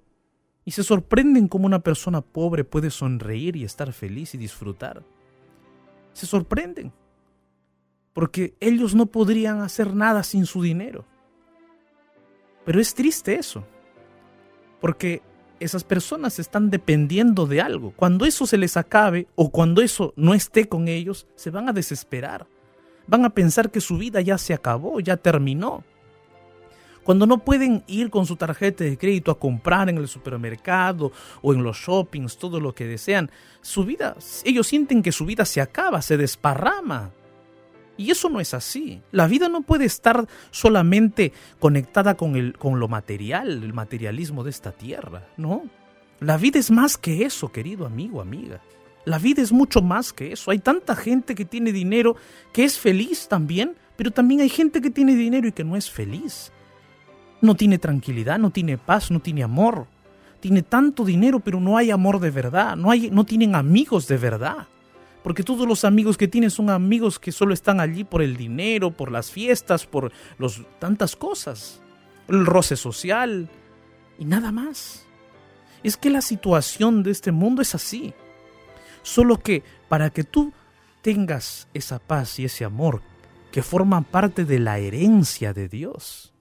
y 0.64 0.72
se 0.72 0.84
sorprenden 0.84 1.48
cómo 1.48 1.66
una 1.66 1.80
persona 1.80 2.22
pobre 2.22 2.64
puede 2.64 2.92
sonreír 2.92 3.56
y 3.56 3.64
estar 3.64 3.92
feliz 3.94 4.36
y 4.36 4.38
disfrutar. 4.38 5.04
Se 6.14 6.28
sorprenden 6.28 6.94
porque 8.14 8.56
ellos 8.60 8.96
no 8.96 9.06
podrían 9.06 9.62
hacer 9.62 9.96
nada 9.96 10.24
sin 10.24 10.46
su 10.46 10.62
dinero. 10.62 11.06
Pero 12.66 12.82
es 12.82 12.94
triste 12.94 13.36
eso, 13.36 13.64
porque 14.82 15.22
esas 15.60 15.84
personas 15.84 16.40
están 16.40 16.70
dependiendo 16.70 17.46
de 17.46 17.62
algo. 17.62 17.94
Cuando 17.96 18.26
eso 18.26 18.46
se 18.46 18.58
les 18.58 18.78
acabe 18.78 19.28
o 19.36 19.52
cuando 19.52 19.82
eso 19.82 20.14
no 20.16 20.34
esté 20.34 20.68
con 20.68 20.88
ellos, 20.88 21.28
se 21.36 21.50
van 21.50 21.70
a 21.70 21.74
desesperar. 21.74 22.48
Van 23.08 23.26
a 23.26 23.30
pensar 23.30 23.72
que 23.72 23.82
su 23.82 23.98
vida 23.98 24.22
ya 24.22 24.38
se 24.38 24.54
acabó, 24.54 25.00
ya 25.00 25.18
terminó. 25.18 25.84
Cuando 27.04 27.26
no 27.26 27.38
pueden 27.38 27.86
ir 27.88 28.10
con 28.10 28.26
su 28.26 28.36
tarjeta 28.36 28.84
de 28.84 28.98
crédito 28.98 29.32
a 29.32 29.40
comprar 29.40 29.88
en 29.88 29.98
el 29.98 30.10
supermercado 30.10 31.14
o 31.42 31.54
en 31.54 31.64
los 31.64 31.78
shoppings 31.78 32.38
todo 32.38 32.60
lo 32.60 32.76
que 32.76 32.86
desean, 32.86 33.32
su 33.62 33.86
vida, 33.86 34.18
ellos 34.44 34.68
sienten 34.68 35.02
que 35.02 35.14
su 35.14 35.26
vida 35.26 35.46
se 35.46 35.62
acaba, 35.62 36.02
se 36.02 36.18
desparrama. 36.18 37.12
Y 37.98 38.12
eso 38.12 38.30
no 38.30 38.40
es 38.40 38.54
así. 38.54 39.02
La 39.12 39.28
vida 39.28 39.50
no 39.50 39.62
puede 39.62 39.86
estar 39.86 40.28
solamente 40.52 41.34
conectada 41.60 42.16
con, 42.16 42.36
el, 42.36 42.58
con 42.58 42.80
lo 42.80 42.88
material, 42.88 43.64
el 43.64 43.74
materialismo 43.74 44.44
de 44.44 44.52
esta 44.52 44.72
tierra, 44.72 45.28
¿no? 45.36 45.64
La 46.20 46.38
vida 46.38 46.60
es 46.60 46.72
más 46.72 46.98
que 46.98 47.26
eso, 47.26 47.52
querido 47.52 47.86
amigo, 47.86 48.22
amiga. 48.22 48.62
La 49.06 49.20
vida 49.20 49.42
es 49.42 49.52
mucho 49.52 49.82
más 49.82 50.14
que 50.14 50.34
eso. 50.34 50.52
Hay 50.52 50.60
tanta 50.60 50.96
gente 50.96 51.34
que 51.34 51.46
tiene 51.46 51.72
dinero 51.72 52.16
que 52.54 52.64
es 52.64 52.78
feliz 52.78 53.28
también, 53.28 53.76
pero 53.96 54.12
también 54.12 54.42
hay 54.42 54.50
gente 54.50 54.82
que 54.82 54.90
tiene 54.90 55.16
dinero 55.16 55.48
y 55.48 55.52
que 55.52 55.64
no 55.64 55.76
es 55.76 55.90
feliz. 55.90 56.52
No 57.42 57.56
tiene 57.56 57.78
tranquilidad, 57.78 58.38
no 58.38 58.50
tiene 58.50 58.78
paz, 58.78 59.12
no 59.12 59.20
tiene 59.20 59.44
amor. 59.44 59.88
Tiene 60.40 60.62
tanto 60.62 61.06
dinero, 61.06 61.40
pero 61.40 61.60
no 61.60 61.78
hay 61.78 61.92
amor 61.92 62.20
de 62.20 62.32
verdad, 62.32 62.76
no, 62.76 62.92
hay, 62.92 63.10
no 63.10 63.26
tienen 63.26 63.56
amigos 63.56 64.08
de 64.08 64.18
verdad. 64.18 64.68
Porque 65.24 65.44
todos 65.44 65.68
los 65.68 65.84
amigos 65.84 66.18
que 66.18 66.28
tienen 66.28 66.52
son 66.52 66.70
amigos 66.70 67.20
que 67.20 67.32
solo 67.32 67.54
están 67.54 67.80
allí 67.80 68.04
por 68.04 68.22
el 68.22 68.38
dinero, 68.38 68.92
por 68.92 69.12
las 69.12 69.32
fiestas, 69.32 69.86
por 69.86 70.12
los, 70.38 70.62
tantas 70.80 71.16
cosas. 71.16 71.82
El 72.28 72.46
roce 72.46 72.76
social 72.76 73.50
y 74.20 74.26
nada 74.26 74.52
más. 74.52 75.06
Es 75.84 75.98
que 75.98 76.10
la 76.10 76.22
situación 76.22 77.04
de 77.04 77.12
este 77.12 77.32
mundo 77.32 77.62
es 77.62 77.76
así. 77.76 78.14
Solo 79.04 79.38
que 79.38 79.64
para 79.90 80.10
que 80.10 80.24
tú 80.24 80.54
tengas 81.02 81.68
esa 81.74 82.00
paz 82.00 82.40
y 82.40 82.46
ese 82.46 82.66
amor 82.66 83.02
que 83.52 83.64
forman 83.64 84.04
parte 84.04 84.44
de 84.46 84.60
la 84.60 84.80
herencia 84.80 85.54
de 85.54 85.70
Dios, 85.70 86.34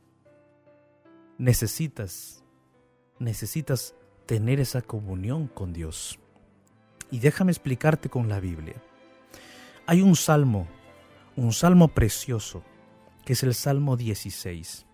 necesitas, 1.39 2.45
necesitas 3.19 3.95
tener 4.27 4.61
esa 4.61 4.83
comunión 4.83 5.47
con 5.47 5.73
Dios. 5.73 6.19
Y 7.11 7.21
déjame 7.21 7.53
explicarte 7.53 8.09
con 8.09 8.29
la 8.29 8.40
Biblia. 8.40 8.75
Hay 9.87 10.03
un 10.03 10.16
salmo, 10.16 10.66
un 11.37 11.53
salmo 11.53 11.88
precioso, 11.88 12.62
que 13.25 13.35
es 13.35 13.42
el 13.42 13.55
Salmo 13.55 13.97
16. 13.97 14.87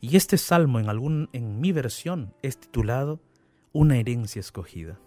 Y 0.00 0.16
este 0.16 0.38
salmo 0.38 0.80
en, 0.80 0.88
algún, 0.88 1.28
en 1.32 1.60
mi 1.60 1.72
versión 1.72 2.34
es 2.42 2.58
titulado 2.58 3.20
Una 3.72 3.98
herencia 3.98 4.40
escogida. 4.40 4.98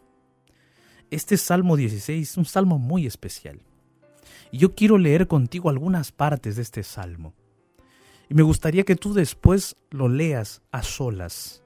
Este 1.10 1.36
Salmo 1.38 1.76
16 1.76 2.30
es 2.30 2.38
un 2.38 2.46
salmo 2.46 2.80
muy 2.80 3.06
especial. 3.06 3.62
Y 4.52 4.60
yo 4.60 4.76
quiero 4.76 4.98
leer 4.98 5.28
contigo 5.28 5.70
algunas 5.70 6.12
partes 6.12 6.56
de 6.56 6.62
este 6.62 6.84
salmo. 6.84 7.34
Y 8.30 8.34
me 8.34 8.44
gustaría 8.44 8.84
que 8.84 8.96
tú 8.96 9.14
después 9.14 9.76
lo 9.90 10.08
leas 10.08 10.62
a 10.72 10.84
solas 10.84 11.61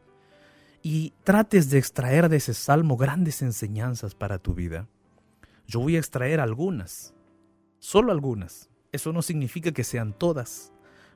y 0.87 1.13
trates 1.23 1.71
de 1.71 1.79
extraer 1.79 2.29
de 2.29 2.37
ese 2.37 2.53
salmo 2.53 2.95
grandes 2.95 3.41
enseñanzas 3.41 4.13
para 4.13 4.37
tu 4.37 4.53
vida. 4.53 4.87
Yo 5.65 5.79
voy 5.79 5.95
a 5.95 5.97
extraer 5.97 6.39
algunas, 6.39 7.15
solo 7.79 8.11
algunas. 8.11 8.69
Eso 8.91 9.11
no 9.11 9.23
significa 9.23 9.71
que 9.71 9.83
sean 9.83 10.13
todas, 10.13 10.71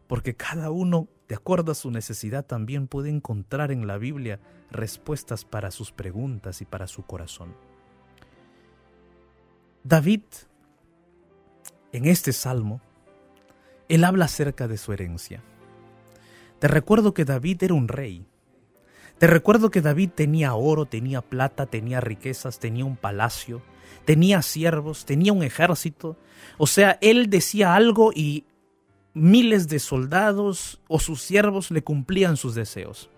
porque 0.08 0.34
cada 0.34 0.72
uno, 0.72 1.08
de 1.28 1.36
acuerdo 1.36 1.72
a 1.72 1.76
su 1.76 1.92
necesidad, 1.92 2.48
también 2.48 2.88
puede 2.88 3.12
encontrar 3.12 3.72
en 3.72 3.86
la 3.86 4.00
Biblia 4.00 4.40
respuestas 4.72 5.46
para 5.46 5.70
sus 5.70 5.92
preguntas 5.92 6.64
y 6.64 6.66
para 6.66 6.88
su 6.88 7.04
corazón. 7.04 7.54
David, 9.84 10.24
en 11.92 12.06
este 12.06 12.34
salmo, 12.34 12.82
él 13.88 14.04
habla 14.04 14.26
acerca 14.26 14.68
de 14.68 14.78
su 14.78 14.94
herencia. 14.94 15.44
Te 16.58 16.68
recuerdo 16.68 17.14
que 17.14 17.24
David 17.24 17.62
era 17.62 17.76
un 17.76 17.88
rey, 17.88 18.29
te 19.20 19.28
recuerdo 19.28 19.70
que 19.70 19.82
David 19.82 20.12
tenía 20.16 20.54
oro, 20.54 20.86
tenía 20.86 21.22
plata, 21.22 21.66
tenía 21.66 22.00
riquezas, 22.00 22.58
tenía 22.60 22.86
un 22.86 22.96
palacio, 22.96 23.62
tenía 24.06 24.42
siervos, 24.42 25.06
tenía 25.06 25.34
un 25.34 25.44
ejército. 25.44 26.18
O 26.58 26.68
sea, 26.68 26.98
él 27.02 27.30
decía 27.30 27.76
algo 27.76 28.12
y 28.16 28.46
miles 29.14 29.68
de 29.68 29.80
soldados 29.80 30.80
o 30.88 31.00
sus 31.00 31.22
siervos 31.22 31.70
le 31.70 31.84
cumplían 31.84 32.38
sus 32.38 32.56
deseos. 32.56 33.10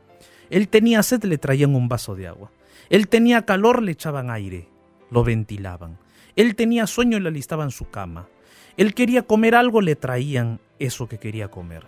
Él 0.49 0.67
tenía 0.69 1.03
sed, 1.03 1.23
le 1.23 1.37
traían 1.37 1.75
un 1.75 1.87
vaso 1.87 2.15
de 2.15 2.27
agua. 2.27 2.51
Él 2.89 3.07
tenía 3.07 3.45
calor, 3.45 3.83
le 3.83 3.91
echaban 3.91 4.31
aire, 4.31 4.67
lo 5.11 5.23
ventilaban. 5.23 5.99
Él 6.35 6.55
tenía 6.55 6.87
sueño 6.87 7.17
y 7.17 7.21
le 7.21 7.29
alistaban 7.29 7.69
su 7.69 7.89
cama. 7.89 8.27
Él 8.75 8.95
quería 8.95 9.21
comer 9.21 9.53
algo, 9.53 9.81
le 9.81 9.95
traían 9.95 10.59
eso 10.79 11.07
que 11.07 11.19
quería 11.19 11.49
comer. 11.49 11.85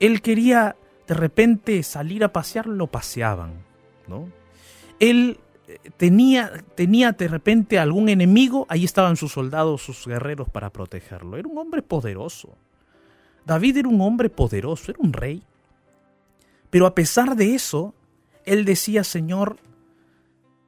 Él 0.00 0.22
quería 0.22 0.74
de 1.12 1.18
repente 1.18 1.82
salir 1.82 2.24
a 2.24 2.32
pasear, 2.32 2.66
lo 2.66 2.86
paseaban, 2.86 3.52
¿no? 4.08 4.30
Él 4.98 5.38
eh, 5.68 5.78
tenía, 5.98 6.64
tenía 6.74 7.12
de 7.12 7.28
repente 7.28 7.78
algún 7.78 8.08
enemigo, 8.08 8.64
ahí 8.70 8.82
estaban 8.82 9.16
sus 9.16 9.32
soldados, 9.32 9.82
sus 9.82 10.06
guerreros 10.06 10.48
para 10.48 10.70
protegerlo. 10.70 11.36
Era 11.36 11.48
un 11.48 11.58
hombre 11.58 11.82
poderoso. 11.82 12.56
David 13.44 13.76
era 13.76 13.88
un 13.88 14.00
hombre 14.00 14.30
poderoso, 14.30 14.90
era 14.90 15.00
un 15.02 15.12
rey. 15.12 15.42
Pero 16.70 16.86
a 16.86 16.94
pesar 16.94 17.36
de 17.36 17.54
eso, 17.54 17.92
él 18.46 18.64
decía, 18.64 19.04
Señor, 19.04 19.58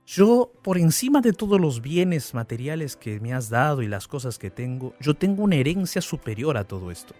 yo 0.07 0.53
por 0.61 0.77
encima 0.77 1.23
de 1.23 1.33
todos 1.33 1.59
los 1.59 1.81
bienes 1.81 2.35
materiales 2.35 2.97
que 2.97 3.19
me 3.19 3.33
has 3.33 3.49
dado 3.49 3.81
y 3.81 3.89
las 3.89 4.09
cosas 4.09 4.39
que 4.39 4.51
tengo, 4.51 4.93
yo 5.01 5.15
tengo 5.15 5.43
una 5.43 5.57
herencia 5.57 6.03
superior 6.03 6.59
a 6.59 6.65
todo 6.65 6.91
esto. 6.91 7.15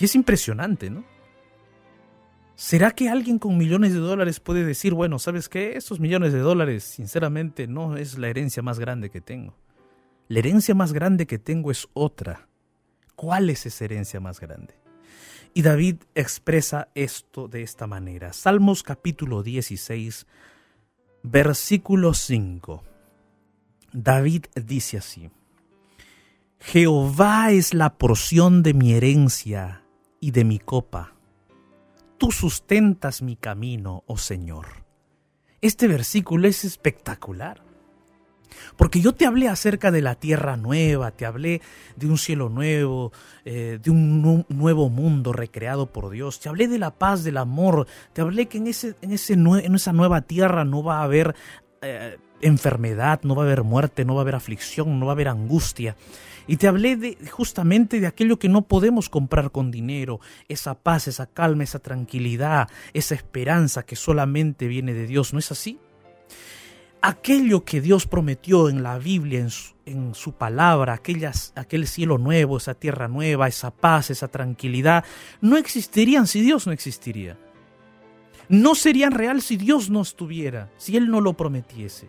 Y 0.00 0.06
es 0.06 0.14
impresionante, 0.14 0.88
¿no? 0.88 1.04
¿Será 2.56 2.92
que 2.92 3.08
alguien 3.08 3.40
con 3.40 3.58
millones 3.58 3.94
de 3.94 3.98
dólares 3.98 4.38
puede 4.38 4.64
decir, 4.64 4.94
bueno, 4.94 5.18
¿sabes 5.18 5.48
qué? 5.48 5.76
Estos 5.76 5.98
millones 5.98 6.32
de 6.32 6.38
dólares, 6.38 6.84
sinceramente, 6.84 7.66
no 7.66 7.96
es 7.96 8.16
la 8.16 8.28
herencia 8.28 8.62
más 8.62 8.78
grande 8.78 9.10
que 9.10 9.20
tengo. 9.20 9.56
La 10.28 10.38
herencia 10.38 10.74
más 10.74 10.92
grande 10.92 11.26
que 11.26 11.40
tengo 11.40 11.72
es 11.72 11.88
otra. 11.94 12.48
¿Cuál 13.16 13.50
es 13.50 13.66
esa 13.66 13.84
herencia 13.84 14.20
más 14.20 14.38
grande? 14.38 14.74
Y 15.52 15.62
David 15.62 15.96
expresa 16.14 16.88
esto 16.94 17.48
de 17.48 17.62
esta 17.62 17.88
manera. 17.88 18.32
Salmos 18.32 18.84
capítulo 18.84 19.42
16, 19.42 20.26
versículo 21.24 22.14
5. 22.14 22.84
David 23.92 24.46
dice 24.54 24.98
así, 24.98 25.28
Jehová 26.60 27.50
es 27.50 27.74
la 27.74 27.98
porción 27.98 28.62
de 28.62 28.74
mi 28.74 28.94
herencia 28.94 29.82
y 30.20 30.30
de 30.30 30.44
mi 30.44 30.60
copa 30.60 31.13
tú 32.24 32.32
sustentas 32.32 33.20
mi 33.20 33.36
camino, 33.36 34.02
oh 34.06 34.16
Señor. 34.16 34.64
Este 35.60 35.88
versículo 35.88 36.48
es 36.48 36.64
espectacular. 36.64 37.62
Porque 38.78 39.02
yo 39.02 39.12
te 39.12 39.26
hablé 39.26 39.48
acerca 39.48 39.90
de 39.90 40.00
la 40.00 40.14
tierra 40.14 40.56
nueva, 40.56 41.10
te 41.10 41.26
hablé 41.26 41.60
de 41.96 42.06
un 42.06 42.16
cielo 42.16 42.48
nuevo, 42.48 43.12
eh, 43.44 43.78
de 43.82 43.90
un 43.90 44.46
nuevo 44.48 44.88
mundo 44.88 45.34
recreado 45.34 45.92
por 45.92 46.08
Dios, 46.08 46.40
te 46.40 46.48
hablé 46.48 46.66
de 46.66 46.78
la 46.78 46.92
paz, 46.92 47.24
del 47.24 47.36
amor, 47.36 47.86
te 48.14 48.22
hablé 48.22 48.46
que 48.46 48.56
en, 48.56 48.68
ese, 48.68 48.96
en, 49.02 49.12
esa 49.12 49.92
nueva 49.92 50.22
tierra 50.22 50.64
no 50.64 50.82
va 50.82 51.00
a 51.00 51.02
haber 51.02 51.34
eh, 51.82 52.16
enfermedad, 52.40 53.20
no 53.22 53.34
va 53.34 53.42
a 53.42 53.46
haber 53.46 53.64
muerte, 53.64 54.06
no 54.06 54.14
va 54.14 54.20
a 54.20 54.22
haber 54.22 54.36
aflicción, 54.36 54.98
no 54.98 55.04
va 55.04 55.12
a 55.12 55.16
haber 55.16 55.28
angustia. 55.28 55.94
Y 56.46 56.56
te 56.56 56.68
hablé 56.68 56.96
de, 56.96 57.18
justamente 57.30 58.00
de 58.00 58.06
aquello 58.06 58.38
que 58.38 58.48
no 58.48 58.62
podemos 58.62 59.08
comprar 59.08 59.50
con 59.50 59.70
dinero, 59.70 60.20
esa 60.48 60.74
paz, 60.74 61.08
esa 61.08 61.26
calma, 61.26 61.64
esa 61.64 61.78
tranquilidad, 61.78 62.68
esa 62.92 63.14
esperanza 63.14 63.84
que 63.84 63.96
solamente 63.96 64.66
viene 64.66 64.92
de 64.92 65.06
Dios, 65.06 65.32
¿no 65.32 65.38
es 65.38 65.50
así? 65.50 65.78
Aquello 67.00 67.64
que 67.64 67.80
Dios 67.80 68.06
prometió 68.06 68.68
en 68.68 68.82
la 68.82 68.98
Biblia, 68.98 69.46
en 69.84 70.14
su, 70.14 70.32
palabra, 70.32 70.94
aquellas, 70.94 71.52
aquel 71.54 71.86
cielo 71.86 72.16
nuevo, 72.16 72.56
esa 72.56 72.74
tierra 72.74 73.08
nueva, 73.08 73.46
esa 73.46 73.70
paz, 73.70 74.10
esa 74.10 74.28
tranquilidad, 74.28 75.04
no 75.42 75.58
existirían 75.58 76.26
si 76.26 76.40
Dios 76.40 76.66
no 76.66 76.72
existiría. 76.72 77.38
No 78.48 78.74
serían 78.74 79.12
real 79.12 79.42
si 79.42 79.56
Dios 79.56 79.90
no 79.90 80.02
estuviera, 80.02 80.70
si 80.76 80.96
Él 80.96 81.10
no 81.10 81.20
lo 81.20 81.34
prometiese. 81.34 82.08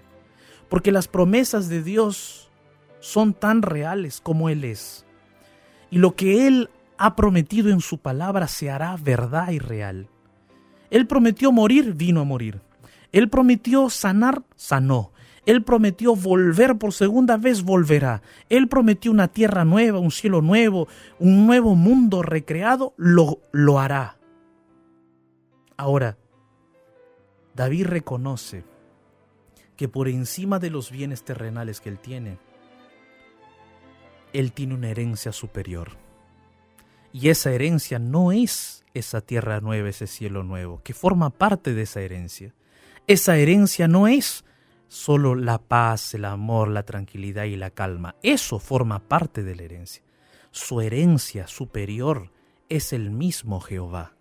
Porque 0.70 0.92
las 0.92 1.08
promesas 1.08 1.70
de 1.70 1.84
Dios 1.84 2.45
son 3.06 3.36
tan 3.36 3.62
reales 3.62 4.20
como 4.20 4.50
Él 4.50 4.64
es. 4.64 5.06
Y 5.92 6.00
lo 6.00 6.16
que 6.16 6.48
Él 6.48 6.72
ha 6.98 7.16
prometido 7.16 7.70
en 7.70 7.80
su 7.80 8.00
palabra 8.00 8.48
se 8.48 8.72
hará 8.72 8.98
verdad 8.98 9.52
y 9.52 9.60
real. 9.60 10.10
Él 10.90 11.06
prometió 11.06 11.52
morir, 11.52 11.94
vino 11.94 12.22
a 12.22 12.24
morir. 12.24 12.62
Él 13.12 13.30
prometió 13.30 13.92
sanar, 13.92 14.42
sanó. 14.56 15.12
Él 15.46 15.62
prometió 15.62 16.16
volver 16.16 16.80
por 16.80 16.94
segunda 16.94 17.38
vez, 17.38 17.62
volverá. 17.62 18.24
Él 18.50 18.68
prometió 18.68 19.12
una 19.12 19.28
tierra 19.28 19.66
nueva, 19.66 20.00
un 20.00 20.10
cielo 20.10 20.42
nuevo, 20.42 20.88
un 21.20 21.46
nuevo 21.46 21.76
mundo 21.76 22.24
recreado, 22.24 22.96
lo, 22.98 23.40
lo 23.52 23.80
hará. 23.80 24.18
Ahora, 25.78 26.18
David 27.54 27.86
reconoce 27.86 28.64
que 29.78 29.88
por 29.88 30.08
encima 30.08 30.58
de 30.58 30.72
los 30.72 30.90
bienes 30.90 31.24
terrenales 31.24 31.82
que 31.82 31.90
él 31.90 32.00
tiene, 32.00 32.40
él 34.40 34.52
tiene 34.52 34.74
una 34.74 34.90
herencia 34.90 35.32
superior. 35.32 35.98
Y 37.14 37.30
esa 37.30 37.52
herencia 37.52 38.00
no 38.00 38.32
es 38.32 38.84
esa 38.94 39.22
tierra 39.22 39.62
nueva, 39.62 39.90
ese 39.90 40.08
cielo 40.08 40.44
nuevo, 40.44 40.82
que 40.84 40.94
forma 40.94 41.30
parte 41.30 41.74
de 41.74 41.84
esa 41.84 42.02
herencia. 42.02 42.54
Esa 43.08 43.38
herencia 43.38 43.88
no 43.88 44.08
es 44.08 44.44
solo 44.88 45.36
la 45.36 45.58
paz, 45.58 46.14
el 46.14 46.26
amor, 46.26 46.68
la 46.70 46.84
tranquilidad 46.84 47.46
y 47.46 47.56
la 47.56 47.70
calma. 47.70 48.16
Eso 48.22 48.60
forma 48.60 49.00
parte 49.00 49.44
de 49.44 49.56
la 49.56 49.64
herencia. 49.64 50.04
su 50.52 50.80
herencia 50.80 51.48
superior 51.48 52.32
es 52.70 52.94
el 52.94 53.12
mismo 53.12 53.60
Jehová. 53.60 54.14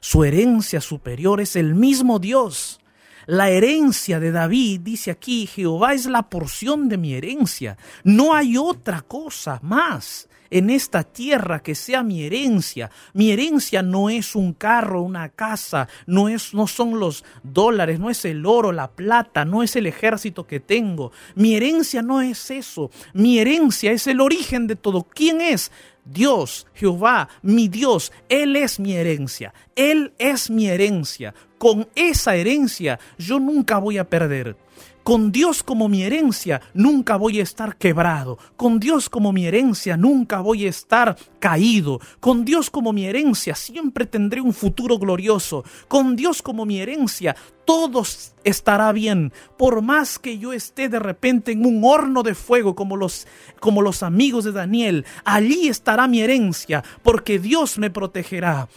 Su 0.00 0.24
herencia 0.24 0.80
superior 0.80 1.40
es 1.40 1.56
el 1.56 1.74
mismo 1.74 2.18
Dios. 2.18 2.80
La 3.26 3.50
herencia 3.50 4.18
de 4.18 4.32
David, 4.32 4.80
dice 4.80 5.10
aquí, 5.10 5.46
Jehová 5.46 5.94
es 5.94 6.06
la 6.06 6.22
porción 6.22 6.88
de 6.88 6.98
mi 6.98 7.14
herencia. 7.14 7.76
No 8.04 8.34
hay 8.34 8.56
otra 8.56 9.02
cosa 9.02 9.60
más 9.62 10.28
en 10.52 10.68
esta 10.70 11.02
tierra 11.02 11.62
que 11.62 11.74
sea 11.74 12.02
mi 12.02 12.22
herencia. 12.22 12.90
Mi 13.14 13.32
herencia 13.32 13.82
no 13.82 14.10
es 14.10 14.36
un 14.36 14.52
carro, 14.52 15.02
una 15.02 15.30
casa, 15.30 15.88
no 16.06 16.28
es 16.28 16.52
no 16.52 16.66
son 16.66 17.00
los 17.00 17.24
dólares, 17.42 17.98
no 17.98 18.10
es 18.10 18.24
el 18.24 18.44
oro, 18.44 18.70
la 18.70 18.90
plata, 18.90 19.44
no 19.44 19.62
es 19.62 19.74
el 19.76 19.86
ejército 19.86 20.46
que 20.46 20.60
tengo. 20.60 21.10
Mi 21.34 21.54
herencia 21.54 22.02
no 22.02 22.20
es 22.20 22.50
eso. 22.50 22.90
Mi 23.14 23.38
herencia 23.38 23.92
es 23.92 24.06
el 24.06 24.20
origen 24.20 24.66
de 24.66 24.76
todo. 24.76 25.04
¿Quién 25.04 25.40
es? 25.40 25.72
Dios, 26.04 26.66
Jehová, 26.74 27.28
mi 27.42 27.68
Dios, 27.68 28.12
Él 28.28 28.56
es 28.56 28.80
mi 28.80 28.94
herencia, 28.94 29.54
Él 29.76 30.12
es 30.18 30.50
mi 30.50 30.66
herencia. 30.66 31.32
Con 31.62 31.86
esa 31.94 32.34
herencia 32.34 32.98
yo 33.16 33.38
nunca 33.38 33.78
voy 33.78 33.96
a 33.96 34.10
perder. 34.10 34.56
Con 35.04 35.30
Dios 35.30 35.62
como 35.62 35.88
mi 35.88 36.02
herencia 36.02 36.60
nunca 36.74 37.14
voy 37.14 37.38
a 37.38 37.44
estar 37.44 37.76
quebrado. 37.76 38.36
Con 38.56 38.80
Dios 38.80 39.08
como 39.08 39.32
mi 39.32 39.46
herencia 39.46 39.96
nunca 39.96 40.40
voy 40.40 40.66
a 40.66 40.68
estar 40.68 41.16
caído. 41.38 42.00
Con 42.18 42.44
Dios 42.44 42.68
como 42.68 42.92
mi 42.92 43.06
herencia 43.06 43.54
siempre 43.54 44.06
tendré 44.06 44.40
un 44.40 44.52
futuro 44.52 44.98
glorioso. 44.98 45.62
Con 45.86 46.16
Dios 46.16 46.42
como 46.42 46.66
mi 46.66 46.80
herencia 46.80 47.36
todo 47.64 48.02
estará 48.42 48.90
bien. 48.90 49.32
Por 49.56 49.82
más 49.82 50.18
que 50.18 50.38
yo 50.38 50.52
esté 50.52 50.88
de 50.88 50.98
repente 50.98 51.52
en 51.52 51.64
un 51.64 51.84
horno 51.84 52.24
de 52.24 52.34
fuego 52.34 52.74
como 52.74 52.96
los, 52.96 53.28
como 53.60 53.82
los 53.82 54.02
amigos 54.02 54.42
de 54.42 54.50
Daniel, 54.50 55.06
allí 55.24 55.68
estará 55.68 56.08
mi 56.08 56.22
herencia 56.22 56.82
porque 57.04 57.38
Dios 57.38 57.78
me 57.78 57.90
protegerá 57.90 58.68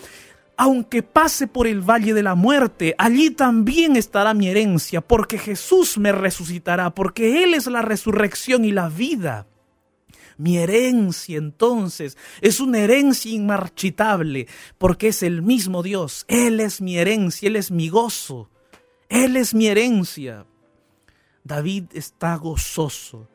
aunque 0.57 1.03
pase 1.03 1.47
por 1.47 1.67
el 1.67 1.81
valle 1.81 2.13
de 2.13 2.23
la 2.23 2.35
muerte, 2.35 2.95
allí 2.97 3.31
también 3.31 3.95
estará 3.95 4.33
mi 4.33 4.47
herencia, 4.47 5.01
porque 5.01 5.37
Jesús 5.37 5.97
me 5.97 6.11
resucitará, 6.11 6.91
porque 6.91 7.43
Él 7.43 7.53
es 7.53 7.67
la 7.67 7.81
resurrección 7.81 8.65
y 8.65 8.71
la 8.71 8.89
vida. 8.89 9.47
Mi 10.37 10.57
herencia 10.57 11.37
entonces 11.37 12.17
es 12.41 12.59
una 12.59 12.79
herencia 12.79 13.31
inmarchitable, 13.31 14.47
porque 14.77 15.09
es 15.09 15.23
el 15.23 15.41
mismo 15.41 15.83
Dios. 15.83 16.25
Él 16.27 16.59
es 16.59 16.81
mi 16.81 16.97
herencia, 16.97 17.47
Él 17.47 17.55
es 17.55 17.71
mi 17.71 17.89
gozo, 17.89 18.49
Él 19.09 19.37
es 19.37 19.53
mi 19.53 19.67
herencia. 19.67 20.45
David 21.43 21.85
está 21.93 22.35
gozoso, 22.35 23.29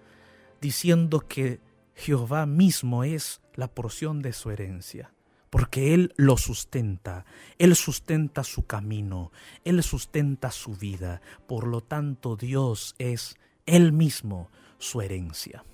diciendo 0.60 1.20
que 1.20 1.60
Jehová 1.94 2.44
mismo 2.46 3.04
es 3.04 3.40
la 3.54 3.68
porción 3.68 4.20
de 4.20 4.32
su 4.32 4.50
herencia 4.50 5.12
porque 5.50 5.94
Él 5.94 6.14
lo 6.16 6.36
sustenta, 6.36 7.26
Él 7.58 7.74
sustenta 7.74 8.44
su 8.44 8.66
camino, 8.66 9.32
Él 9.64 9.82
sustenta 9.82 10.52
su 10.52 10.76
vida, 10.76 11.20
por 11.46 11.66
lo 11.66 11.80
tanto 11.82 12.36
Dios 12.36 12.94
es 12.98 13.36
Él 13.66 13.92
mismo 13.92 14.48
su 14.78 15.02
herencia. 15.02 15.64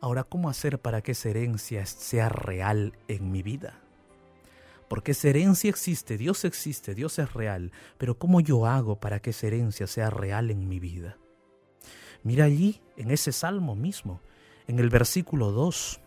Ahora, 0.00 0.24
¿cómo 0.24 0.48
hacer 0.48 0.80
para 0.80 1.02
que 1.02 1.12
esa 1.12 1.28
herencia 1.28 1.86
sea 1.86 2.28
real 2.28 2.98
en 3.08 3.30
mi 3.30 3.42
vida? 3.42 3.78
Porque 4.88 5.12
esa 5.12 5.28
herencia 5.28 5.70
existe, 5.70 6.18
Dios 6.18 6.44
existe, 6.44 6.94
Dios 6.94 7.18
es 7.18 7.32
real, 7.32 7.72
pero 7.98 8.18
¿cómo 8.18 8.40
yo 8.40 8.66
hago 8.66 9.00
para 9.00 9.20
que 9.20 9.30
esa 9.30 9.46
herencia 9.46 9.86
sea 9.86 10.10
real 10.10 10.50
en 10.50 10.68
mi 10.68 10.80
vida? 10.80 11.18
Mira 12.24 12.44
allí, 12.44 12.80
en 12.96 13.10
ese 13.10 13.32
salmo 13.32 13.74
mismo, 13.74 14.20
en 14.66 14.78
el 14.78 14.90
versículo 14.90 15.50
2, 15.50 16.01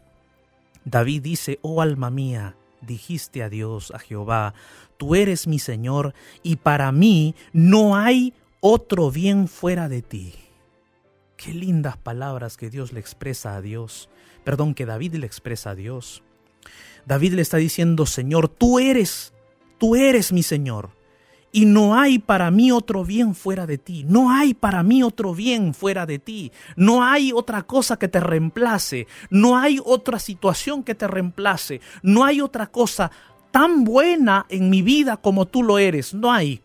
David 0.86 1.24
dice, 1.24 1.60
oh 1.62 1.82
alma 1.82 2.10
mía, 2.10 2.56
dijiste 2.82 3.44
a 3.44 3.50
Dios, 3.50 3.92
a 3.92 4.00
Jehová, 4.00 4.54
tú 4.98 5.16
eres 5.16 5.48
mi 5.48 5.60
Señor, 5.60 6.14
y 6.44 6.58
para 6.58 6.92
mí 6.92 7.36
no 7.52 7.98
hay 7.98 8.34
otro 8.60 9.12
bien 9.12 9.48
fuera 9.48 9.90
de 9.90 10.02
ti. 10.02 10.34
Qué 11.38 11.54
lindas 11.54 11.98
palabras 11.98 12.56
que 12.56 12.70
Dios 12.70 12.94
le 12.94 13.00
expresa 13.00 13.56
a 13.56 13.62
Dios, 13.62 14.10
perdón, 14.44 14.74
que 14.74 14.86
David 14.86 15.16
le 15.16 15.26
expresa 15.26 15.72
a 15.72 15.76
Dios. 15.76 16.24
David 17.06 17.34
le 17.34 17.42
está 17.42 17.58
diciendo, 17.58 18.06
Señor, 18.06 18.48
tú 18.48 18.80
eres, 18.80 19.34
tú 19.78 19.96
eres 19.96 20.32
mi 20.32 20.44
Señor 20.44 20.92
y 21.56 21.64
no 21.64 21.98
hay 21.98 22.20
para 22.20 22.52
mí 22.52 22.70
otro 22.74 23.06
bien 23.06 23.34
fuera 23.34 23.66
de 23.66 23.78
ti. 23.78 24.04
No 24.10 24.30
hay 24.30 24.54
para 24.54 24.84
mí 24.84 25.04
otro 25.04 25.34
bien 25.34 25.74
fuera 25.74 26.06
de 26.06 26.20
ti. 26.20 26.52
No 26.76 27.02
hay 27.02 27.32
otra 27.32 27.64
cosa 27.64 27.98
que 27.98 28.10
te 28.10 28.20
reemplace. 28.20 29.08
No 29.30 29.58
hay 29.58 29.80
otra 29.82 30.20
situación 30.20 30.84
que 30.84 30.96
te 30.96 31.08
reemplace. 31.08 31.80
No 32.04 32.26
hay 32.26 32.42
otra 32.42 32.68
cosa 32.68 33.10
tan 33.52 33.86
buena 33.86 34.46
en 34.50 34.70
mi 34.70 34.82
vida 34.82 35.16
como 35.16 35.46
tú 35.46 35.64
lo 35.64 35.80
eres. 35.80 36.14
No 36.14 36.30
hay. 36.30 36.62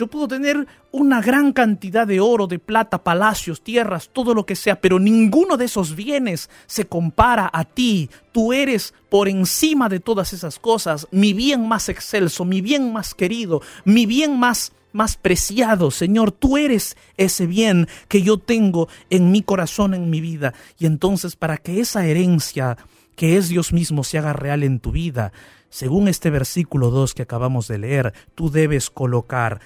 Yo 0.00 0.06
puedo 0.06 0.28
tener 0.28 0.66
una 0.92 1.20
gran 1.20 1.52
cantidad 1.52 2.06
de 2.06 2.20
oro, 2.20 2.46
de 2.46 2.58
plata, 2.58 3.04
palacios, 3.04 3.60
tierras, 3.60 4.08
todo 4.10 4.32
lo 4.32 4.46
que 4.46 4.56
sea, 4.56 4.80
pero 4.80 4.98
ninguno 4.98 5.58
de 5.58 5.66
esos 5.66 5.94
bienes 5.94 6.48
se 6.64 6.86
compara 6.86 7.50
a 7.52 7.66
ti. 7.66 8.08
Tú 8.32 8.54
eres 8.54 8.94
por 9.10 9.28
encima 9.28 9.90
de 9.90 10.00
todas 10.00 10.32
esas 10.32 10.58
cosas, 10.58 11.06
mi 11.10 11.34
bien 11.34 11.68
más 11.68 11.90
excelso, 11.90 12.46
mi 12.46 12.62
bien 12.62 12.94
más 12.94 13.14
querido, 13.14 13.60
mi 13.84 14.06
bien 14.06 14.38
más 14.38 14.72
más 14.92 15.18
preciado, 15.18 15.90
Señor, 15.90 16.32
tú 16.32 16.56
eres 16.56 16.96
ese 17.18 17.46
bien 17.46 17.86
que 18.08 18.22
yo 18.22 18.38
tengo 18.38 18.88
en 19.10 19.30
mi 19.30 19.42
corazón, 19.42 19.92
en 19.92 20.08
mi 20.08 20.22
vida. 20.22 20.54
Y 20.78 20.86
entonces 20.86 21.36
para 21.36 21.58
que 21.58 21.78
esa 21.78 22.06
herencia 22.06 22.78
que 23.16 23.36
es 23.36 23.50
Dios 23.50 23.74
mismo 23.74 24.02
se 24.02 24.16
haga 24.16 24.32
real 24.32 24.62
en 24.62 24.80
tu 24.80 24.92
vida, 24.92 25.30
según 25.70 26.08
este 26.08 26.30
versículo 26.30 26.90
2 26.90 27.14
que 27.14 27.22
acabamos 27.22 27.68
de 27.68 27.78
leer, 27.78 28.12
tú 28.34 28.50
debes 28.50 28.90
colocar 28.90 29.60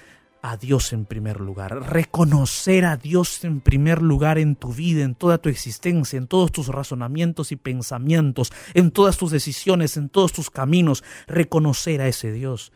a 0.51 0.57
Dios 0.57 0.93
en 0.93 1.05
primer 1.05 1.41
lugar, 1.41 1.91
reconocer 1.91 2.85
a 2.85 2.97
Dios 2.97 3.43
en 3.43 3.61
primer 3.61 4.03
lugar 4.03 4.37
en 4.37 4.55
tu 4.55 4.71
vida, 4.71 5.03
en 5.03 5.15
toda 5.15 5.39
tu 5.39 5.49
existencia, 5.49 6.17
en 6.17 6.27
todos 6.27 6.51
tus 6.51 6.67
razonamientos 6.67 7.51
y 7.51 7.55
pensamientos, 7.55 8.53
en 8.75 8.91
todas 8.91 9.17
tus 9.17 9.31
decisiones, 9.31 9.97
en 9.97 10.07
todos 10.07 10.33
tus 10.33 10.51
caminos, 10.51 11.03
reconocer 11.25 11.99
a 11.99 12.07
ese 12.07 12.31
Dios 12.31 12.71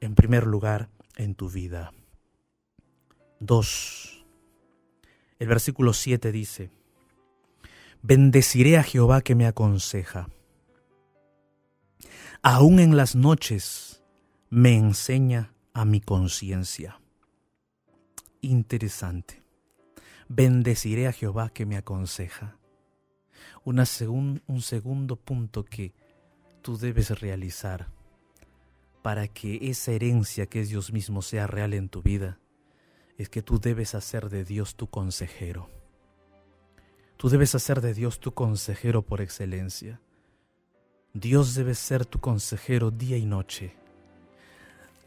en 0.00 0.14
primer 0.14 0.46
lugar 0.46 0.90
en 1.16 1.34
tu 1.34 1.50
vida. 1.50 1.92
2. 3.40 4.24
El 5.40 5.48
versículo 5.48 5.94
7 5.94 6.30
dice, 6.30 6.70
Bendeciré 8.00 8.78
a 8.78 8.84
Jehová 8.84 9.22
que 9.22 9.34
me 9.34 9.48
aconseja. 9.48 10.28
Aún 12.42 12.78
en 12.78 12.96
las 12.96 13.16
noches 13.16 14.04
me 14.50 14.76
enseña 14.76 15.52
a 15.74 15.84
mi 15.84 16.00
conciencia 16.00 17.00
interesante. 18.40 19.42
Bendeciré 20.28 21.06
a 21.06 21.12
Jehová 21.12 21.50
que 21.50 21.66
me 21.66 21.76
aconseja. 21.76 22.56
Un 23.64 23.84
segundo 23.86 25.16
punto 25.16 25.64
que 25.64 25.92
tú 26.62 26.76
debes 26.76 27.18
realizar 27.20 27.88
para 29.02 29.28
que 29.28 29.70
esa 29.70 29.92
herencia 29.92 30.46
que 30.46 30.60
es 30.60 30.68
Dios 30.68 30.92
mismo 30.92 31.22
sea 31.22 31.46
real 31.46 31.72
en 31.74 31.88
tu 31.88 32.02
vida 32.02 32.38
es 33.16 33.28
que 33.28 33.42
tú 33.42 33.58
debes 33.58 33.94
hacer 33.94 34.28
de 34.28 34.44
Dios 34.44 34.76
tu 34.76 34.86
consejero. 34.88 35.68
Tú 37.16 37.28
debes 37.28 37.54
hacer 37.54 37.80
de 37.80 37.94
Dios 37.94 38.20
tu 38.20 38.32
consejero 38.32 39.02
por 39.02 39.20
excelencia. 39.20 40.00
Dios 41.14 41.54
debe 41.54 41.74
ser 41.74 42.06
tu 42.06 42.20
consejero 42.20 42.90
día 42.90 43.16
y 43.16 43.26
noche. 43.26 43.74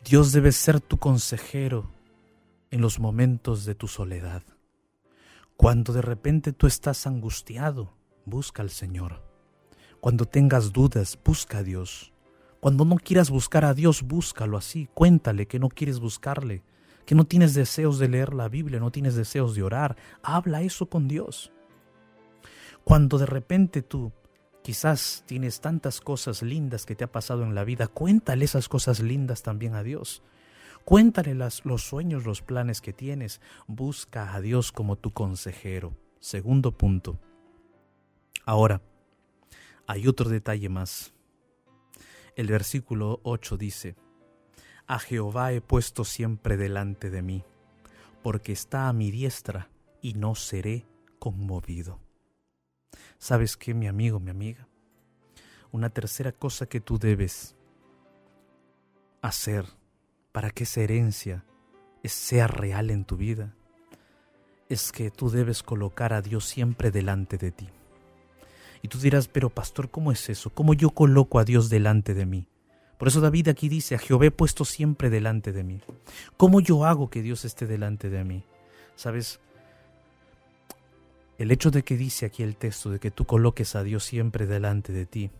Dios 0.03 0.31
debe 0.33 0.51
ser 0.51 0.81
tu 0.81 0.97
consejero 0.97 1.89
en 2.71 2.81
los 2.81 2.99
momentos 2.99 3.65
de 3.65 3.75
tu 3.75 3.87
soledad. 3.87 4.43
Cuando 5.57 5.93
de 5.93 6.01
repente 6.01 6.53
tú 6.53 6.65
estás 6.65 7.05
angustiado, 7.05 7.93
busca 8.25 8.63
al 8.63 8.69
Señor. 8.69 9.21
Cuando 9.99 10.25
tengas 10.25 10.73
dudas, 10.73 11.19
busca 11.23 11.59
a 11.59 11.63
Dios. 11.63 12.13
Cuando 12.59 12.85
no 12.85 12.95
quieras 12.95 13.29
buscar 13.29 13.65
a 13.65 13.73
Dios, 13.73 14.03
búscalo 14.03 14.57
así. 14.57 14.89
Cuéntale 14.93 15.47
que 15.47 15.59
no 15.59 15.69
quieres 15.69 15.99
buscarle, 15.99 16.63
que 17.05 17.13
no 17.13 17.25
tienes 17.25 17.53
deseos 17.53 17.99
de 17.99 18.07
leer 18.07 18.33
la 18.33 18.47
Biblia, 18.47 18.79
no 18.79 18.91
tienes 18.91 19.15
deseos 19.15 19.53
de 19.53 19.63
orar. 19.63 19.97
Habla 20.23 20.61
eso 20.61 20.87
con 20.87 21.07
Dios. 21.07 21.51
Cuando 22.83 23.17
de 23.17 23.25
repente 23.25 23.81
tú 23.81 24.11
quizás 24.63 25.23
tienes 25.27 25.59
tantas 25.59 26.01
cosas 26.01 26.41
lindas 26.41 26.85
que 26.85 26.95
te 26.95 27.03
ha 27.03 27.11
pasado 27.11 27.43
en 27.43 27.53
la 27.53 27.63
vida, 27.63 27.87
cuéntale 27.87 28.45
esas 28.45 28.69
cosas 28.69 29.01
lindas 29.01 29.43
también 29.43 29.75
a 29.75 29.83
Dios. 29.83 30.23
Cuéntale 30.85 31.35
los 31.35 31.83
sueños, 31.83 32.25
los 32.25 32.41
planes 32.41 32.81
que 32.81 32.93
tienes. 32.93 33.41
Busca 33.67 34.33
a 34.33 34.41
Dios 34.41 34.71
como 34.71 34.97
tu 34.97 35.11
consejero. 35.11 35.95
Segundo 36.19 36.71
punto. 36.71 37.19
Ahora, 38.45 38.81
hay 39.87 40.07
otro 40.07 40.29
detalle 40.29 40.69
más. 40.69 41.13
El 42.35 42.47
versículo 42.47 43.19
8 43.23 43.57
dice, 43.57 43.95
A 44.87 44.99
Jehová 44.99 45.53
he 45.53 45.61
puesto 45.61 46.03
siempre 46.03 46.57
delante 46.57 47.09
de 47.09 47.21
mí, 47.21 47.43
porque 48.23 48.51
está 48.51 48.87
a 48.87 48.93
mi 48.93 49.11
diestra 49.11 49.69
y 50.01 50.13
no 50.13 50.35
seré 50.35 50.85
conmovido. 51.19 51.99
¿Sabes 53.17 53.57
qué, 53.57 53.73
mi 53.73 53.87
amigo, 53.87 54.19
mi 54.19 54.31
amiga? 54.31 54.67
una 55.71 55.89
tercera 55.89 56.31
cosa 56.31 56.65
que 56.65 56.81
tú 56.81 56.99
debes 56.99 57.55
hacer 59.21 59.65
para 60.31 60.51
que 60.51 60.63
esa 60.63 60.81
herencia 60.81 61.45
sea 62.03 62.47
real 62.47 62.89
en 62.89 63.05
tu 63.05 63.17
vida 63.17 63.55
es 64.69 64.91
que 64.91 65.11
tú 65.11 65.29
debes 65.29 65.63
colocar 65.63 66.13
a 66.13 66.21
Dios 66.21 66.45
siempre 66.45 66.91
delante 66.91 67.37
de 67.37 67.51
ti. 67.51 67.69
Y 68.81 68.87
tú 68.87 68.97
dirás, 68.97 69.27
pero 69.27 69.49
pastor, 69.49 69.89
¿cómo 69.89 70.11
es 70.11 70.29
eso? 70.29 70.49
¿Cómo 70.49 70.73
yo 70.73 70.91
coloco 70.91 71.39
a 71.39 71.45
Dios 71.45 71.69
delante 71.69 72.13
de 72.13 72.25
mí? 72.25 72.47
Por 72.97 73.09
eso 73.09 73.19
David 73.19 73.49
aquí 73.49 73.67
dice, 73.67 73.95
a 73.95 73.99
Jehová 73.99 74.27
he 74.27 74.31
puesto 74.31 74.63
siempre 74.63 75.09
delante 75.09 75.51
de 75.51 75.63
mí. 75.63 75.81
¿Cómo 76.37 76.61
yo 76.61 76.85
hago 76.85 77.09
que 77.09 77.21
Dios 77.21 77.45
esté 77.45 77.67
delante 77.67 78.09
de 78.09 78.23
mí? 78.23 78.43
¿Sabes? 78.95 79.39
El 81.37 81.51
hecho 81.51 81.69
de 81.69 81.83
que 81.83 81.97
dice 81.97 82.25
aquí 82.25 82.43
el 82.43 82.55
texto 82.55 82.89
de 82.91 82.99
que 82.99 83.11
tú 83.11 83.25
coloques 83.25 83.75
a 83.75 83.83
Dios 83.83 84.03
siempre 84.03 84.45
delante 84.45 84.93
de 84.93 85.05
ti, 85.05 85.31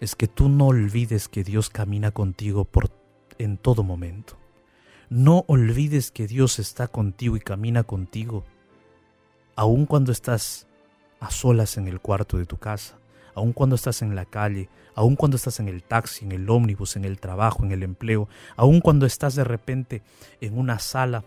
es 0.00 0.16
que 0.16 0.26
tú 0.26 0.48
no 0.48 0.68
olvides 0.68 1.28
que 1.28 1.44
Dios 1.44 1.68
camina 1.70 2.12
contigo 2.12 2.64
por, 2.64 2.90
en 3.38 3.56
todo 3.56 3.82
momento. 3.82 4.36
No 5.10 5.44
olvides 5.48 6.10
que 6.10 6.26
Dios 6.26 6.58
está 6.58 6.88
contigo 6.88 7.36
y 7.36 7.40
camina 7.40 7.82
contigo, 7.84 8.44
aun 9.56 9.86
cuando 9.86 10.12
estás 10.12 10.66
a 11.20 11.30
solas 11.30 11.76
en 11.76 11.88
el 11.88 12.00
cuarto 12.00 12.38
de 12.38 12.46
tu 12.46 12.58
casa, 12.58 12.98
aun 13.34 13.52
cuando 13.52 13.76
estás 13.76 14.02
en 14.02 14.14
la 14.14 14.24
calle, 14.24 14.68
aun 14.94 15.16
cuando 15.16 15.36
estás 15.36 15.60
en 15.60 15.68
el 15.68 15.82
taxi, 15.82 16.24
en 16.24 16.32
el 16.32 16.48
ómnibus, 16.48 16.96
en 16.96 17.04
el 17.04 17.18
trabajo, 17.20 17.64
en 17.64 17.72
el 17.72 17.82
empleo, 17.82 18.28
aun 18.56 18.80
cuando 18.80 19.06
estás 19.06 19.34
de 19.34 19.44
repente 19.44 20.02
en 20.40 20.58
una 20.58 20.78
sala 20.78 21.24